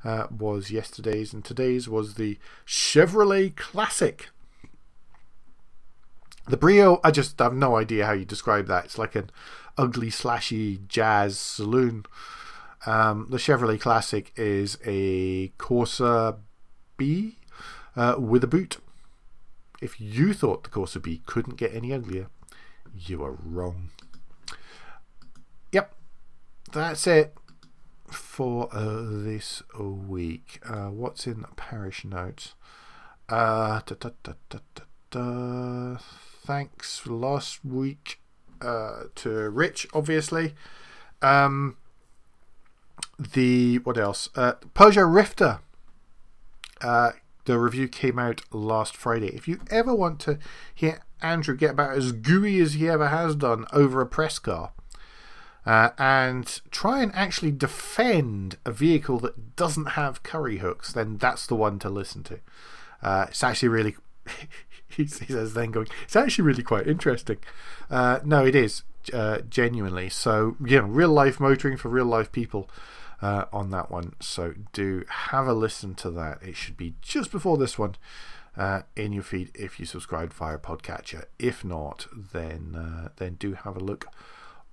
uh, 0.03 0.27
was 0.35 0.71
yesterday's, 0.71 1.33
and 1.33 1.43
today's 1.43 1.89
was 1.89 2.13
the 2.13 2.37
Chevrolet 2.65 3.55
Classic. 3.55 4.29
The 6.47 6.57
Brio, 6.57 6.99
I 7.03 7.11
just 7.11 7.37
have 7.39 7.53
no 7.53 7.75
idea 7.75 8.05
how 8.05 8.13
you 8.13 8.25
describe 8.25 8.67
that. 8.67 8.85
It's 8.85 8.97
like 8.97 9.15
an 9.15 9.29
ugly, 9.77 10.09
slashy 10.09 10.87
jazz 10.87 11.37
saloon 11.37 12.05
Um, 12.85 13.27
the 13.29 13.37
Chevrolet 13.37 13.79
Classic 13.79 14.31
is 14.35 14.77
a 14.85 15.49
Corsa 15.57 16.37
B 16.97 17.37
uh, 17.95 18.15
with 18.17 18.43
a 18.43 18.47
boot. 18.47 18.77
If 19.81 19.99
you 19.99 20.33
thought 20.33 20.63
the 20.63 20.69
Corsa 20.69 21.01
B 21.01 21.21
couldn't 21.25 21.57
get 21.57 21.73
any 21.73 21.93
uglier, 21.93 22.27
you 22.93 23.23
are 23.23 23.35
wrong. 23.43 23.89
Yep, 25.71 25.93
that's 26.71 27.05
it 27.05 27.35
for 28.13 28.69
uh, 28.71 29.01
this 29.01 29.61
week. 29.77 30.59
Uh, 30.67 30.87
what's 30.87 31.27
in 31.27 31.45
parish 31.55 32.05
notes? 32.05 32.55
Uh, 33.27 33.81
thanks 36.45 37.07
last 37.07 37.63
week 37.63 38.19
uh, 38.61 39.03
to 39.15 39.49
Rich, 39.49 39.87
obviously. 39.93 40.53
Um, 41.21 41.77
the 43.17 43.77
what 43.79 43.97
else? 43.97 44.29
Uh, 44.35 44.53
Rifter. 45.05 45.59
Uh, 46.81 47.11
the 47.45 47.57
review 47.57 47.87
came 47.87 48.19
out 48.19 48.41
last 48.51 48.95
Friday. 48.95 49.35
If 49.35 49.47
you 49.47 49.59
ever 49.69 49.93
want 49.93 50.19
to 50.21 50.37
hear 50.73 51.01
Andrew 51.21 51.55
get 51.55 51.71
about 51.71 51.97
as 51.97 52.11
gooey 52.11 52.59
as 52.59 52.73
he 52.73 52.87
ever 52.87 53.07
has 53.07 53.35
done 53.35 53.65
over 53.73 54.01
a 54.01 54.05
press 54.05 54.39
car, 54.39 54.71
uh, 55.69 55.91
and 55.99 56.61
try 56.71 56.99
and 57.03 57.13
actually 57.13 57.51
defend 57.51 58.57
a 58.65 58.71
vehicle 58.71 59.19
that 59.19 59.55
doesn't 59.55 59.89
have 59.89 60.23
curry 60.23 60.57
hooks, 60.57 60.91
then 60.91 61.15
that's 61.17 61.45
the 61.45 61.53
one 61.53 61.77
to 61.77 61.91
listen 61.91 62.23
to. 62.23 62.39
Uh, 63.03 63.27
it's 63.29 63.43
actually 63.43 63.69
really. 63.69 63.95
he 64.87 65.05
says 65.05 65.53
then 65.53 65.69
going, 65.69 65.85
it's 66.05 66.15
actually 66.15 66.43
really 66.43 66.63
quite 66.63 66.87
interesting. 66.87 67.37
Uh, 67.87 68.19
no, 68.25 68.43
it 68.43 68.55
is 68.55 68.81
uh, 69.13 69.41
genuinely. 69.47 70.09
So, 70.09 70.57
you 70.65 70.79
know, 70.79 70.87
real 70.87 71.09
life 71.09 71.39
motoring 71.39 71.77
for 71.77 71.89
real 71.89 72.05
life 72.05 72.31
people 72.31 72.67
uh, 73.21 73.45
on 73.53 73.69
that 73.69 73.91
one. 73.91 74.13
So, 74.19 74.55
do 74.73 75.05
have 75.07 75.45
a 75.45 75.53
listen 75.53 75.93
to 75.95 76.09
that. 76.09 76.41
It 76.41 76.55
should 76.55 76.77
be 76.77 76.95
just 77.03 77.31
before 77.31 77.59
this 77.59 77.77
one 77.77 77.93
uh, 78.57 78.81
in 78.95 79.13
your 79.13 79.21
feed 79.21 79.51
if 79.53 79.79
you 79.79 79.85
subscribe 79.85 80.33
via 80.33 80.57
Podcatcher. 80.57 81.25
If 81.37 81.63
not, 81.63 82.07
then 82.11 82.73
uh, 82.75 83.09
then 83.17 83.35
do 83.35 83.53
have 83.53 83.77
a 83.77 83.79
look 83.79 84.07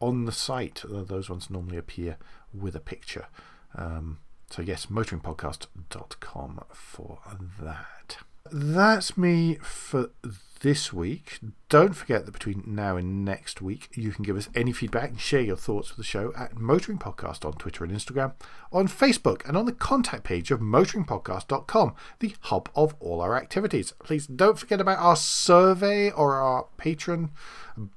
on 0.00 0.24
the 0.24 0.32
site. 0.32 0.82
Those 0.88 1.30
ones 1.30 1.50
normally 1.50 1.76
appear 1.76 2.16
with 2.52 2.74
a 2.74 2.80
picture. 2.80 3.26
Um, 3.74 4.18
so, 4.50 4.62
yes, 4.62 4.86
motoringpodcast.com 4.86 6.60
for 6.72 7.18
that. 7.60 8.18
That's 8.52 9.18
me 9.18 9.56
for 9.56 10.10
this 10.60 10.92
week. 10.92 11.38
Don't 11.68 11.94
forget 11.94 12.24
that 12.24 12.32
between 12.32 12.62
now 12.66 12.96
and 12.96 13.24
next 13.24 13.60
week, 13.60 13.88
you 13.94 14.12
can 14.12 14.24
give 14.24 14.36
us 14.36 14.48
any 14.54 14.72
feedback 14.72 15.10
and 15.10 15.20
share 15.20 15.40
your 15.40 15.56
thoughts 15.56 15.90
with 15.90 15.98
the 15.98 16.04
show 16.04 16.32
at 16.36 16.56
Motoring 16.56 16.98
Podcast 16.98 17.44
on 17.44 17.54
Twitter 17.54 17.84
and 17.84 17.92
Instagram, 17.92 18.34
on 18.72 18.86
Facebook, 18.86 19.46
and 19.46 19.56
on 19.56 19.66
the 19.66 19.72
contact 19.72 20.22
page 20.22 20.50
of 20.50 20.60
motoringpodcast.com, 20.60 21.94
the 22.20 22.34
hub 22.42 22.68
of 22.76 22.94
all 23.00 23.20
our 23.20 23.36
activities. 23.36 23.92
Please 23.98 24.26
don't 24.26 24.58
forget 24.58 24.80
about 24.80 24.98
our 24.98 25.16
survey 25.16 26.10
or 26.10 26.36
our 26.36 26.66
patron, 26.76 27.30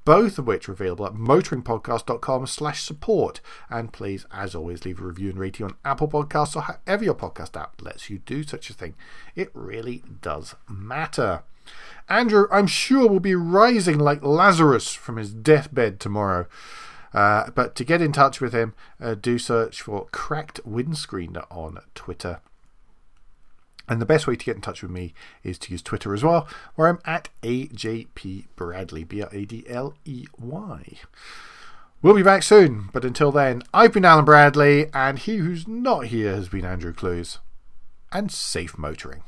both 0.04 0.40
of 0.40 0.48
which 0.48 0.68
are 0.68 0.74
available 0.74 1.06
at 1.06 1.14
motoringpodcast.com 1.14 2.48
slash 2.48 2.84
support. 2.84 3.40
And 3.70 3.94
please, 3.94 4.26
as 4.32 4.56
always, 4.56 4.84
leave 4.84 5.00
a 5.00 5.06
review 5.06 5.30
and 5.30 5.40
rating 5.40 5.68
on 5.68 5.76
Apple 5.86 6.08
Podcasts 6.08 6.56
or 6.56 6.62
however 6.62 7.04
your 7.04 7.16
podcast 7.16 7.60
app 7.60 7.82
lets 7.82 8.10
you 8.10 8.20
do 8.20 8.44
such 8.44 8.70
a 8.70 8.74
thing. 8.74 8.96
It 9.36 9.52
really 9.54 10.04
does 10.22 10.56
matter. 10.68 11.44
Andrew, 12.08 12.48
I'm 12.52 12.68
sure, 12.68 13.08
will 13.08 13.20
be 13.20 13.36
rising 13.36 14.00
like 14.00 14.24
Lazarus 14.24 14.94
from 14.94 15.18
his 15.18 15.34
deathbed 15.34 16.00
tomorrow. 16.00 16.48
Uh, 17.14 17.50
but 17.52 17.76
to 17.76 17.84
get 17.84 18.02
in 18.02 18.12
touch 18.12 18.42
with 18.42 18.54
him, 18.54 18.74
uh, 19.02 19.16
do 19.16 19.38
search 19.38 19.82
for 19.82 20.08
Cracked 20.12 20.60
Windscreen 20.66 21.38
on 21.50 21.80
Twitter. 21.96 22.42
And 23.88 24.00
the 24.00 24.06
best 24.06 24.28
way 24.28 24.36
to 24.36 24.46
get 24.46 24.56
in 24.56 24.62
touch 24.62 24.84
with 24.84 24.92
me 24.92 25.14
is 25.44 25.58
to 25.60 25.72
use 25.72 25.82
Twitter 25.82 26.14
as 26.14 26.24
well, 26.24 26.48
where 26.76 26.88
I'm 26.88 27.00
at 27.06 27.30
AJP 27.42 28.46
Bradley, 28.56 29.04
B 29.04 29.24
R 29.24 29.30
A 29.32 29.46
D 29.46 29.66
L 29.68 29.96
E 30.06 30.28
Y. 30.38 31.00
We'll 32.02 32.14
be 32.14 32.24
back 32.24 32.44
soon, 32.44 32.90
but 32.94 33.04
until 33.04 33.32
then, 33.32 33.64
I've 33.74 33.92
been 33.92 34.06
Alan 34.06 34.26
Bradley, 34.26 34.90
and 34.94 35.18
he 35.18 35.38
who's 35.38 35.68
not 35.68 36.06
here 36.06 36.34
has 36.34 36.48
been 36.48 36.66
Andrew 36.66 36.94
Clues. 36.94 37.40
And 38.12 38.32
safe 38.32 38.78
motoring. 38.78 39.24